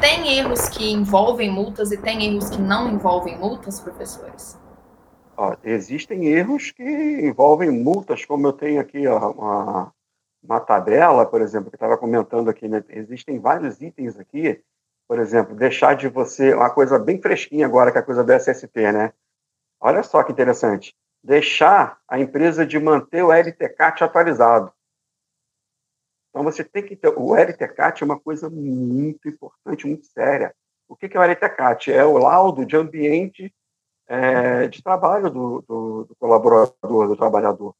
Tem 0.00 0.38
erros 0.38 0.68
que 0.70 0.90
envolvem 0.90 1.50
multas 1.50 1.92
e 1.92 1.98
tem 1.98 2.24
erros 2.24 2.48
que 2.48 2.58
não 2.58 2.88
envolvem 2.88 3.38
multas, 3.38 3.78
professores? 3.80 4.58
Ó, 5.36 5.54
existem 5.62 6.26
erros 6.26 6.70
que 6.70 6.82
envolvem 6.82 7.70
multas, 7.70 8.24
como 8.24 8.46
eu 8.46 8.52
tenho 8.52 8.80
aqui 8.80 9.06
ó, 9.06 9.30
uma, 9.30 9.92
uma 10.42 10.60
tabela, 10.60 11.26
por 11.26 11.42
exemplo, 11.42 11.70
que 11.70 11.76
estava 11.76 11.98
comentando 11.98 12.48
aqui, 12.48 12.66
né? 12.66 12.82
existem 12.88 13.38
vários 13.38 13.82
itens 13.82 14.18
aqui, 14.18 14.62
por 15.06 15.18
exemplo, 15.18 15.54
deixar 15.54 15.94
de 15.94 16.08
você, 16.08 16.54
uma 16.54 16.70
coisa 16.70 16.98
bem 16.98 17.20
fresquinha 17.20 17.66
agora, 17.66 17.92
que 17.92 17.98
é 17.98 18.00
a 18.00 18.04
coisa 18.04 18.24
do 18.24 18.32
SST, 18.32 18.92
né? 18.92 19.12
Olha 19.78 20.02
só 20.02 20.22
que 20.22 20.32
interessante, 20.32 20.94
deixar 21.22 21.98
a 22.08 22.18
empresa 22.18 22.64
de 22.64 22.78
manter 22.78 23.22
o 23.22 23.32
LTCAT 23.32 24.04
atualizado. 24.04 24.72
Então 26.30 26.44
você 26.44 26.62
tem 26.64 26.84
que 26.84 26.96
ter, 26.96 27.08
o 27.08 27.34
LTCAT 27.34 28.02
é 28.02 28.06
uma 28.06 28.18
coisa 28.18 28.48
muito 28.48 29.28
importante, 29.28 29.86
muito 29.86 30.06
séria. 30.06 30.54
O 30.88 30.96
que 30.96 31.06
é 31.16 31.20
o 31.20 31.22
LTCAT? 31.22 31.92
É 31.92 32.04
o 32.04 32.18
laudo 32.18 32.64
de 32.64 32.76
ambiente 32.76 33.52
é, 34.06 34.66
de 34.68 34.82
trabalho 34.82 35.30
do, 35.30 35.64
do, 35.68 36.04
do, 36.04 36.16
colaborador, 36.16 37.08
do 37.08 37.16
trabalhador. 37.16 37.74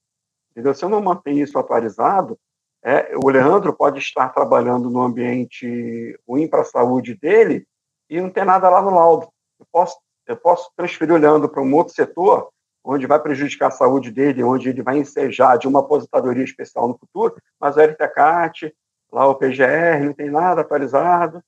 Entendeu? 0.51 0.75
Se 0.75 0.85
eu 0.85 0.89
não 0.89 1.01
mantenho 1.01 1.43
isso 1.43 1.59
atualizado, 1.59 2.39
é, 2.83 3.13
o 3.17 3.29
Leandro 3.29 3.73
pode 3.73 3.99
estar 3.99 4.29
trabalhando 4.31 4.89
no 4.89 5.01
ambiente 5.01 6.19
ruim 6.27 6.49
para 6.49 6.63
a 6.63 6.65
saúde 6.65 7.15
dele 7.15 7.67
e 8.09 8.21
não 8.21 8.31
ter 8.31 8.45
nada 8.45 8.69
lá 8.69 8.81
no 8.81 8.91
laudo. 8.91 9.29
Eu 9.59 9.67
posso, 9.71 9.99
eu 10.27 10.37
posso 10.37 10.71
transferir 10.77 11.15
o 11.15 11.19
Leandro 11.19 11.49
para 11.49 11.63
um 11.63 11.75
outro 11.75 11.95
setor, 11.95 12.51
onde 12.85 13.07
vai 13.07 13.21
prejudicar 13.21 13.69
a 13.69 13.73
saúde 13.73 14.11
dele, 14.11 14.43
onde 14.43 14.69
ele 14.69 14.83
vai 14.83 14.99
ensejar 14.99 15.57
de 15.59 15.69
uma 15.69 15.81
aposentadoria 15.81 16.45
especial 16.45 16.88
no 16.88 16.99
futuro, 16.99 17.37
mas 17.61 17.77
o 17.77 17.81
LTCAT, 17.81 18.75
lá 19.12 19.27
o 19.27 19.35
PGR, 19.35 20.05
não 20.05 20.12
tem 20.12 20.31
nada 20.31 20.62
atualizado. 20.62 21.43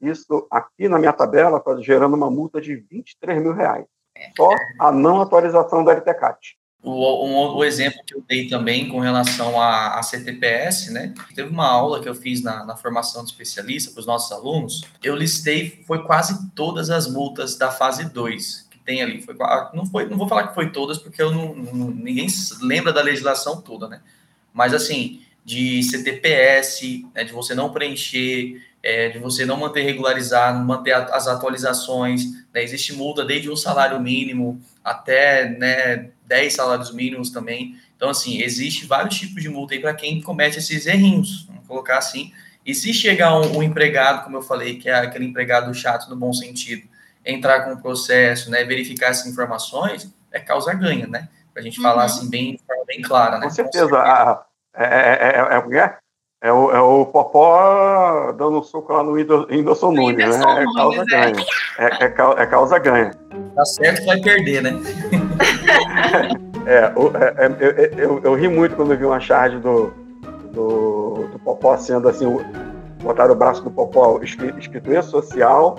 Isso 0.00 0.46
aqui 0.50 0.88
na 0.88 0.98
minha 0.98 1.12
tabela 1.12 1.58
está 1.58 1.76
gerando 1.80 2.14
uma 2.14 2.30
multa 2.30 2.60
de 2.60 2.76
23 2.76 3.40
mil 3.40 3.52
reais. 3.52 3.86
Só 4.36 4.50
a 4.78 4.90
não 4.90 5.20
atualização 5.20 5.84
da 5.84 5.92
LTCAT. 5.92 6.56
O, 6.82 7.24
um, 7.24 7.56
o 7.56 7.64
exemplo 7.64 8.00
que 8.04 8.16
eu 8.16 8.24
dei 8.26 8.48
também 8.48 8.88
com 8.88 8.98
relação 8.98 9.60
à, 9.60 10.00
à 10.00 10.02
CTPS, 10.02 10.90
né? 10.90 11.14
Teve 11.32 11.48
uma 11.48 11.68
aula 11.68 12.00
que 12.00 12.08
eu 12.08 12.14
fiz 12.14 12.42
na, 12.42 12.64
na 12.64 12.76
formação 12.76 13.22
de 13.22 13.30
especialista 13.30 13.92
para 13.92 14.00
os 14.00 14.06
nossos 14.06 14.32
alunos. 14.32 14.82
Eu 15.00 15.14
listei, 15.14 15.84
foi 15.86 16.04
quase 16.04 16.50
todas 16.56 16.90
as 16.90 17.06
multas 17.06 17.56
da 17.56 17.70
fase 17.70 18.12
2 18.12 18.68
que 18.68 18.71
tem 18.84 19.02
ali. 19.02 19.22
Foi, 19.22 19.34
não, 19.72 19.86
foi, 19.86 20.08
não 20.08 20.16
vou 20.16 20.28
falar 20.28 20.48
que 20.48 20.54
foi 20.54 20.70
todas, 20.70 20.98
porque 20.98 21.20
eu 21.20 21.32
não, 21.32 21.54
não, 21.54 21.90
ninguém 21.90 22.26
lembra 22.60 22.92
da 22.92 23.02
legislação 23.02 23.60
toda, 23.60 23.88
né? 23.88 24.00
Mas 24.52 24.74
assim, 24.74 25.22
de 25.44 25.82
CTPS, 25.82 27.06
né, 27.14 27.24
de 27.24 27.32
você 27.32 27.54
não 27.54 27.72
preencher, 27.72 28.62
é, 28.82 29.08
de 29.08 29.18
você 29.18 29.44
não 29.44 29.56
manter 29.56 29.82
regularizado, 29.82 30.58
manter 30.64 30.92
as 30.92 31.26
atualizações, 31.26 32.24
né, 32.52 32.62
existe 32.62 32.92
multa 32.92 33.24
desde 33.24 33.50
um 33.50 33.56
salário 33.56 34.00
mínimo 34.00 34.60
até 34.84 35.48
né, 35.48 36.10
10 36.26 36.54
salários 36.54 36.92
mínimos 36.92 37.30
também. 37.30 37.76
Então, 37.96 38.10
assim, 38.10 38.40
existe 38.42 38.86
vários 38.86 39.16
tipos 39.16 39.42
de 39.42 39.48
multa 39.48 39.74
aí 39.74 39.80
para 39.80 39.94
quem 39.94 40.20
comete 40.20 40.58
esses 40.58 40.86
errinhos, 40.86 41.46
vamos 41.46 41.66
colocar 41.66 41.98
assim. 41.98 42.32
E 42.64 42.74
se 42.74 42.92
chegar 42.92 43.38
um, 43.38 43.58
um, 43.58 43.62
empregado, 43.62 44.24
como 44.24 44.36
eu 44.36 44.42
falei, 44.42 44.76
que 44.78 44.88
é 44.88 44.94
aquele 44.94 45.24
empregado 45.24 45.72
chato 45.74 46.08
no 46.08 46.16
bom 46.16 46.32
sentido, 46.32 46.88
entrar 47.24 47.62
com 47.62 47.72
o 47.72 47.82
processo, 47.82 48.50
né, 48.50 48.64
verificar 48.64 49.10
essas 49.10 49.26
informações, 49.26 50.12
é 50.32 50.40
causa 50.40 50.72
ganha, 50.74 51.06
né? 51.06 51.28
Para 51.52 51.60
a 51.60 51.64
gente 51.64 51.78
uhum. 51.78 51.84
falar 51.84 52.04
assim 52.04 52.28
bem, 52.28 52.58
bem 52.86 53.02
clara, 53.02 53.38
né? 53.38 53.44
Com 53.44 53.50
certeza. 53.50 53.88
Com 53.88 53.94
certeza. 53.94 54.44
É, 54.74 54.84
é, 54.84 54.88
é, 54.88 55.78
é, 55.78 55.94
é, 56.42 56.52
o, 56.52 56.70
é 56.72 56.80
o 56.80 57.06
Popó 57.06 58.32
dando 58.32 58.58
um 58.58 58.62
soco 58.62 58.92
lá 58.92 59.02
no 59.02 59.12
Whindersson 59.12 59.92
Nunes, 59.92 60.36
né? 60.38 60.62
É 60.62 60.64
causa 60.74 61.04
ganha. 61.04 61.46
É, 61.78 61.84
é, 61.84 62.42
é 62.42 62.46
causa 62.46 62.78
ganha. 62.78 63.10
Tá 63.54 63.64
certo 63.64 64.00
que 64.00 64.06
vai 64.06 64.20
perder, 64.20 64.62
né? 64.62 64.72
é, 66.66 66.92
eu, 66.96 67.12
eu, 67.60 67.88
eu, 67.98 68.20
eu, 68.24 68.34
ri 68.34 68.48
muito 68.48 68.74
quando 68.74 68.96
vi 68.96 69.04
uma 69.04 69.20
charge 69.20 69.58
do, 69.58 69.92
do, 70.52 71.28
do 71.32 71.38
Popó 71.44 71.76
sendo 71.76 72.08
assim, 72.08 72.26
botaram 73.02 73.32
o 73.34 73.36
braço 73.36 73.62
do 73.62 73.70
Popó 73.70 74.20
escrito 74.22 74.92
E-Social 74.92 75.76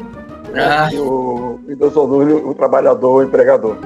né? 0.52 0.64
ah. 0.64 0.90
e 0.94 1.00
o 1.00 1.60
Nunes, 2.08 2.44
o 2.44 2.54
trabalhador, 2.54 3.16
o 3.16 3.24
empregador. 3.24 3.78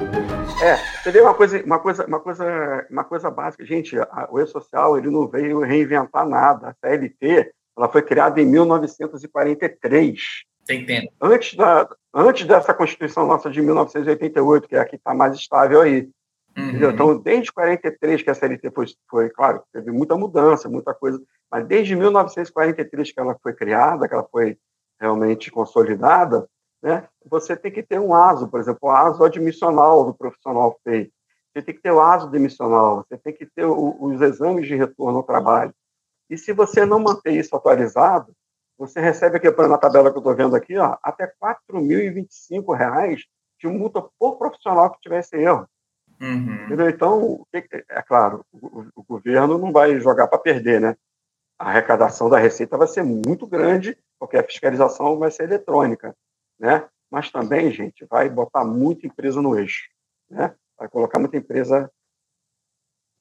É, 0.62 0.76
você 1.02 1.12
vê 1.12 1.20
uma 1.20 1.34
coisa, 1.34 1.62
uma 1.64 1.78
coisa, 1.78 2.04
uma 2.06 2.20
coisa, 2.20 2.86
uma 2.90 3.04
coisa 3.04 3.30
básica, 3.30 3.64
gente. 3.64 3.96
A, 3.98 4.28
o 4.30 4.40
e-social 4.40 4.98
ele 4.98 5.08
não 5.08 5.28
veio 5.28 5.60
reinventar 5.60 6.28
nada. 6.28 6.68
A 6.68 6.88
CLT 6.88 7.52
ela 7.76 7.88
foi 7.88 8.02
criada 8.02 8.40
em 8.40 8.46
1943. 8.46 10.20
Tem 10.66 10.84
tempo. 10.84 11.12
Antes 11.20 11.56
da, 11.56 11.88
antes 12.12 12.44
dessa 12.44 12.74
Constituição 12.74 13.26
nossa 13.26 13.48
de 13.48 13.62
1988, 13.62 14.68
que 14.68 14.74
é 14.74 14.80
a 14.80 14.84
que 14.84 14.96
está 14.96 15.14
mais 15.14 15.34
estável 15.34 15.80
aí. 15.80 16.08
Uhum. 16.58 16.90
Então, 16.90 17.18
desde 17.18 17.52
43 17.52 18.22
que 18.22 18.30
a 18.30 18.34
CLT 18.34 18.70
foi, 18.72 18.86
foi, 19.08 19.30
claro, 19.30 19.62
teve 19.72 19.92
muita 19.92 20.16
mudança, 20.16 20.68
muita 20.68 20.92
coisa, 20.92 21.22
mas 21.50 21.64
desde 21.66 21.94
1943 21.94 23.12
que 23.12 23.20
ela 23.20 23.36
foi 23.40 23.54
criada, 23.54 24.08
que 24.08 24.14
ela 24.14 24.26
foi 24.30 24.58
realmente 25.00 25.50
consolidada, 25.52 26.48
né? 26.82 27.08
Você 27.26 27.56
tem 27.56 27.70
que 27.70 27.82
ter 27.82 28.00
um 28.00 28.12
ASO, 28.12 28.48
por 28.48 28.58
exemplo, 28.58 28.80
o 28.82 28.90
ASO 28.90 29.22
admissional 29.24 30.04
do 30.04 30.14
profissional 30.14 30.76
feito. 30.82 31.12
Você 31.52 31.62
tem 31.62 31.74
que 31.74 31.82
ter 31.82 31.92
o 31.92 32.00
ASO 32.00 32.28
demissional, 32.28 33.04
você 33.04 33.16
tem 33.16 33.32
que 33.32 33.46
ter 33.46 33.64
o, 33.64 33.96
os 34.00 34.20
exames 34.20 34.66
de 34.66 34.74
retorno 34.74 35.18
ao 35.18 35.24
trabalho. 35.24 35.72
E 36.28 36.36
se 36.36 36.52
você 36.52 36.84
não 36.84 36.98
manter 36.98 37.32
isso 37.32 37.54
atualizado, 37.54 38.32
você 38.76 39.00
recebe 39.00 39.36
aqui, 39.36 39.50
na 39.50 39.78
tabela 39.78 40.10
que 40.10 40.16
eu 40.16 40.20
estou 40.20 40.34
vendo 40.34 40.54
aqui, 40.54 40.76
ó, 40.76 40.96
até 41.02 41.24
R$ 41.24 41.32
4.025 41.40 43.18
de 43.60 43.66
multa 43.66 44.04
por 44.18 44.38
profissional 44.38 44.90
que 44.92 45.00
tivesse 45.00 45.36
erro. 45.36 45.68
Uhum. 46.20 46.88
Então, 46.88 47.46
é 47.52 48.02
claro, 48.02 48.44
o, 48.52 48.86
o, 48.96 49.02
governo 49.04 49.56
não 49.56 49.70
vai 49.72 50.00
jogar 50.00 50.26
para 50.26 50.38
perder, 50.38 50.80
né? 50.80 50.96
A 51.58 51.70
arrecadação 51.70 52.28
da 52.28 52.38
receita 52.38 52.76
vai 52.76 52.88
ser 52.88 53.02
muito 53.02 53.46
grande, 53.46 53.96
porque 54.18 54.36
a 54.36 54.42
fiscalização 54.42 55.18
vai 55.18 55.30
ser 55.30 55.44
eletrônica 55.44 56.14
né? 56.58 56.88
Mas 57.10 57.30
também, 57.30 57.70
gente, 57.70 58.04
vai 58.04 58.28
botar 58.28 58.64
muita 58.64 59.06
empresa 59.06 59.40
no 59.40 59.58
eixo, 59.58 59.88
né? 60.28 60.54
Vai 60.76 60.88
colocar 60.88 61.18
muita 61.18 61.36
empresa 61.36 61.90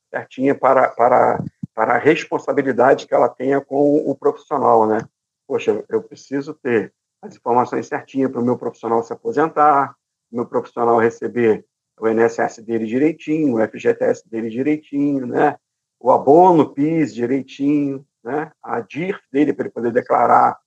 certinha 0.10 0.56
para, 0.56 0.90
para, 0.90 1.44
para 1.74 1.96
a 1.96 1.98
responsabilidade 1.98 3.08
que 3.08 3.14
ela 3.14 3.30
tenha 3.30 3.62
com 3.62 3.98
o 4.10 4.16
profissional, 4.16 4.88
né? 4.88 5.00
Poxa, 5.48 5.84
eu 5.90 6.04
preciso 6.04 6.54
ter 6.54 6.94
as 7.22 7.36
informações 7.36 7.88
certinhas 7.88 8.32
para 8.32 8.42
o 8.42 8.46
meu 8.46 8.58
profissional 8.58 9.04
se 9.04 9.14
aposentar, 9.14 9.96
meu 10.32 10.46
profissional 10.46 11.00
receber 11.00 11.66
o 12.00 12.08
INSS 12.08 12.60
dele 12.60 12.86
direitinho, 12.86 13.56
o 13.56 13.68
FGTS 13.68 14.30
dele 14.30 14.50
direitinho, 14.50 15.26
né? 15.26 15.56
O 16.00 16.12
abono 16.12 16.74
PIS 16.74 17.14
direitinho, 17.14 18.06
né? 18.24 18.52
A 18.62 18.82
DIR 18.82 19.20
dele 19.32 19.54
para 19.54 19.66
ele 19.66 19.74
poder 19.74 19.92
declarar 19.92 20.58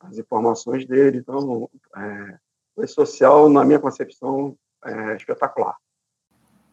as 0.00 0.18
informações 0.18 0.86
dele. 0.86 1.18
Então, 1.18 1.70
é, 1.96 2.38
o 2.74 2.86
social, 2.86 3.48
na 3.48 3.64
minha 3.64 3.78
concepção, 3.78 4.56
é 4.84 5.16
espetacular. 5.16 5.76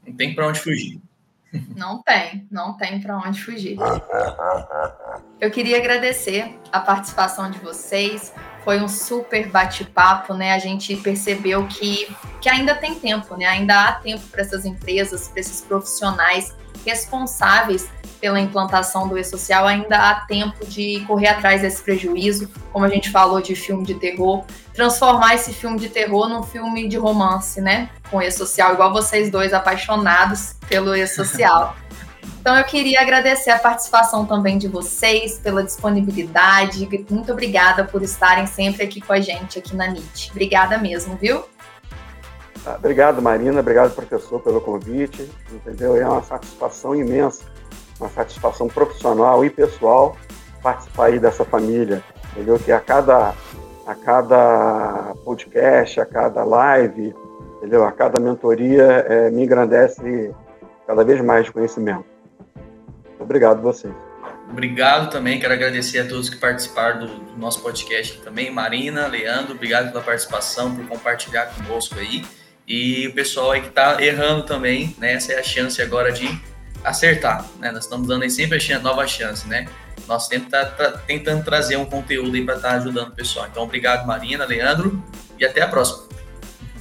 Não 0.05 0.15
tem 0.15 0.33
para 0.33 0.47
onde 0.47 0.59
fugir. 0.59 1.01
Não 1.75 2.01
tem, 2.01 2.47
não 2.51 2.75
tem 2.77 3.01
para 3.01 3.17
onde 3.17 3.41
fugir. 3.41 3.77
Eu 5.39 5.49
queria 5.51 5.77
agradecer 5.77 6.59
a 6.71 6.79
participação 6.79 7.49
de 7.49 7.59
vocês. 7.59 8.33
Foi 8.67 8.81
um 8.81 8.89
super 8.89 9.47
bate-papo, 9.47 10.33
né? 10.33 10.51
A 10.51 10.59
gente 10.59 10.93
percebeu 10.97 11.65
que, 11.67 12.13
que 12.41 12.49
ainda 12.49 12.75
tem 12.75 12.95
tempo, 12.95 13.37
né? 13.37 13.45
Ainda 13.45 13.85
há 13.85 13.93
tempo 13.93 14.27
para 14.27 14.41
essas 14.41 14.65
empresas, 14.65 15.29
para 15.29 15.39
esses 15.39 15.61
profissionais 15.61 16.53
responsáveis 16.85 17.87
pela 18.19 18.37
implantação 18.41 19.07
do 19.07 19.17
e-social, 19.17 19.65
ainda 19.65 20.09
há 20.09 20.15
tempo 20.25 20.65
de 20.65 20.99
correr 21.07 21.27
atrás 21.29 21.61
desse 21.61 21.81
prejuízo, 21.81 22.51
como 22.73 22.83
a 22.83 22.89
gente 22.89 23.09
falou 23.09 23.41
de 23.41 23.55
filme 23.55 23.85
de 23.85 23.93
terror, 23.93 24.43
transformar 24.73 25.35
esse 25.35 25.53
filme 25.53 25.79
de 25.79 25.87
terror 25.87 26.27
num 26.27 26.43
filme 26.43 26.89
de 26.89 26.97
romance, 26.97 27.61
né? 27.61 27.89
Com 28.11 28.21
e-social, 28.21 28.73
igual 28.73 28.91
vocês 28.91 29.31
dois 29.31 29.53
apaixonados 29.53 30.57
pelo 30.67 30.93
e-social. 30.93 31.73
Então 32.39 32.57
eu 32.57 32.63
queria 32.63 33.01
agradecer 33.01 33.51
a 33.51 33.59
participação 33.59 34.25
também 34.25 34.57
de 34.57 34.67
vocês, 34.67 35.37
pela 35.37 35.63
disponibilidade. 35.63 36.87
Muito 37.09 37.31
obrigada 37.31 37.83
por 37.83 38.01
estarem 38.01 38.45
sempre 38.45 38.83
aqui 38.83 39.01
com 39.01 39.13
a 39.13 39.19
gente 39.19 39.59
aqui 39.59 39.75
na 39.75 39.87
NIT. 39.87 40.31
Obrigada 40.31 40.77
mesmo, 40.77 41.15
viu? 41.15 41.43
Ah, 42.65 42.75
obrigado, 42.77 43.21
Marina. 43.21 43.59
Obrigado, 43.59 43.93
professor, 43.93 44.39
pelo 44.39 44.61
convite. 44.61 45.29
Entendeu? 45.51 45.95
É 45.95 46.07
uma 46.07 46.23
satisfação 46.23 46.95
imensa 46.95 47.43
uma 47.99 48.09
satisfação 48.09 48.67
profissional 48.67 49.43
e 49.43 49.49
pessoal 49.49 50.15
participar 50.61 51.05
aí 51.05 51.19
dessa 51.19 51.45
família, 51.45 52.03
entendeu? 52.31 52.59
Que 52.59 52.71
a 52.71 52.79
cada, 52.79 53.33
a 53.85 53.95
cada 53.95 55.13
podcast, 55.23 55.99
a 55.99 56.05
cada 56.05 56.43
live, 56.43 57.15
entendeu? 57.57 57.85
A 57.85 57.91
cada 57.91 58.19
mentoria 58.19 58.83
é, 58.83 59.29
me 59.29 59.43
engrandece 59.43 60.33
cada 60.85 61.03
vez 61.03 61.21
mais 61.21 61.45
de 61.45 61.51
conhecimento. 61.51 62.05
Obrigado 63.27 63.61
vocês. 63.61 63.93
Obrigado 64.49 65.11
também, 65.11 65.37
quero 65.37 65.53
agradecer 65.53 65.99
a 65.99 66.07
todos 66.07 66.29
que 66.29 66.37
participaram 66.37 67.01
do, 67.01 67.07
do 67.07 67.37
nosso 67.37 67.61
podcast 67.61 68.21
também. 68.21 68.49
Marina, 68.49 69.05
Leandro, 69.05 69.53
obrigado 69.53 69.91
pela 69.91 70.01
participação, 70.01 70.73
por 70.73 70.87
compartilhar 70.87 71.47
conosco 71.47 71.99
aí. 71.99 72.23
E 72.65 73.05
o 73.07 73.13
pessoal 73.13 73.51
aí 73.51 73.59
que 73.59 73.67
está 73.67 74.01
errando 74.01 74.43
também, 74.43 74.95
né? 74.97 75.13
Essa 75.13 75.33
é 75.33 75.39
a 75.39 75.43
chance 75.43 75.81
agora 75.81 76.09
de 76.09 76.41
acertar, 76.85 77.45
né? 77.59 77.69
Nós 77.69 77.83
estamos 77.83 78.07
dando 78.07 78.23
aí 78.23 78.29
sempre 78.29 78.57
a 78.73 78.79
nova 78.79 79.05
chance, 79.05 79.45
né? 79.45 79.65
Nosso 80.07 80.29
tempo 80.29 80.45
está 80.45 80.63
tá 80.63 80.91
tentando 80.91 81.43
trazer 81.43 81.75
um 81.75 81.85
conteúdo 81.85 82.33
aí 82.33 82.45
para 82.45 82.55
estar 82.55 82.69
tá 82.69 82.75
ajudando 82.75 83.09
o 83.09 83.15
pessoal. 83.15 83.47
Então, 83.51 83.63
obrigado, 83.63 84.07
Marina, 84.07 84.45
Leandro, 84.45 85.03
e 85.37 85.43
até 85.43 85.61
a 85.61 85.67
próxima. 85.67 86.07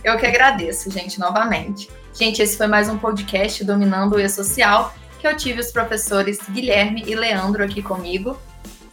Eu 0.05 0.17
que 0.17 0.25
agradeço, 0.27 0.89
gente, 0.93 1.19
novamente. 1.19 1.91
Gente, 2.15 2.41
esse 2.41 2.57
foi 2.57 2.69
mais 2.69 2.89
um 2.89 2.97
podcast 2.97 3.65
Dominando 3.65 4.15
o 4.15 4.21
E-Social, 4.21 4.95
eu 5.27 5.37
tive 5.37 5.61
os 5.61 5.71
professores 5.71 6.39
Guilherme 6.49 7.03
e 7.07 7.15
Leandro 7.15 7.65
aqui 7.65 7.83
comigo. 7.83 8.39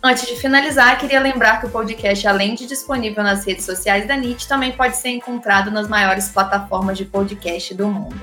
Antes 0.02 0.28
de 0.28 0.36
finalizar, 0.36 0.98
queria 1.00 1.20
lembrar 1.20 1.62
que 1.62 1.68
o 1.68 1.70
podcast, 1.70 2.28
além 2.28 2.56
de 2.56 2.66
disponível 2.66 3.24
nas 3.24 3.46
redes 3.46 3.66
sociais 3.66 4.06
da 4.08 4.18
NIT, 4.18 4.48
também 4.48 4.74
pode 4.74 4.98
ser 4.98 5.10
encontrado 5.10 5.72
nas 5.72 5.88
maiores 5.88 6.28
plataformas 6.28 6.98
de 6.98 7.06
podcast 7.06 7.74
do 7.74 7.88
mundo. 7.88 8.22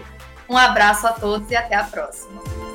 Um 0.49 0.57
abraço 0.57 1.07
a 1.07 1.13
todos 1.13 1.51
e 1.51 1.57
até 1.57 1.75
a 1.77 1.85
próxima. 1.85 2.70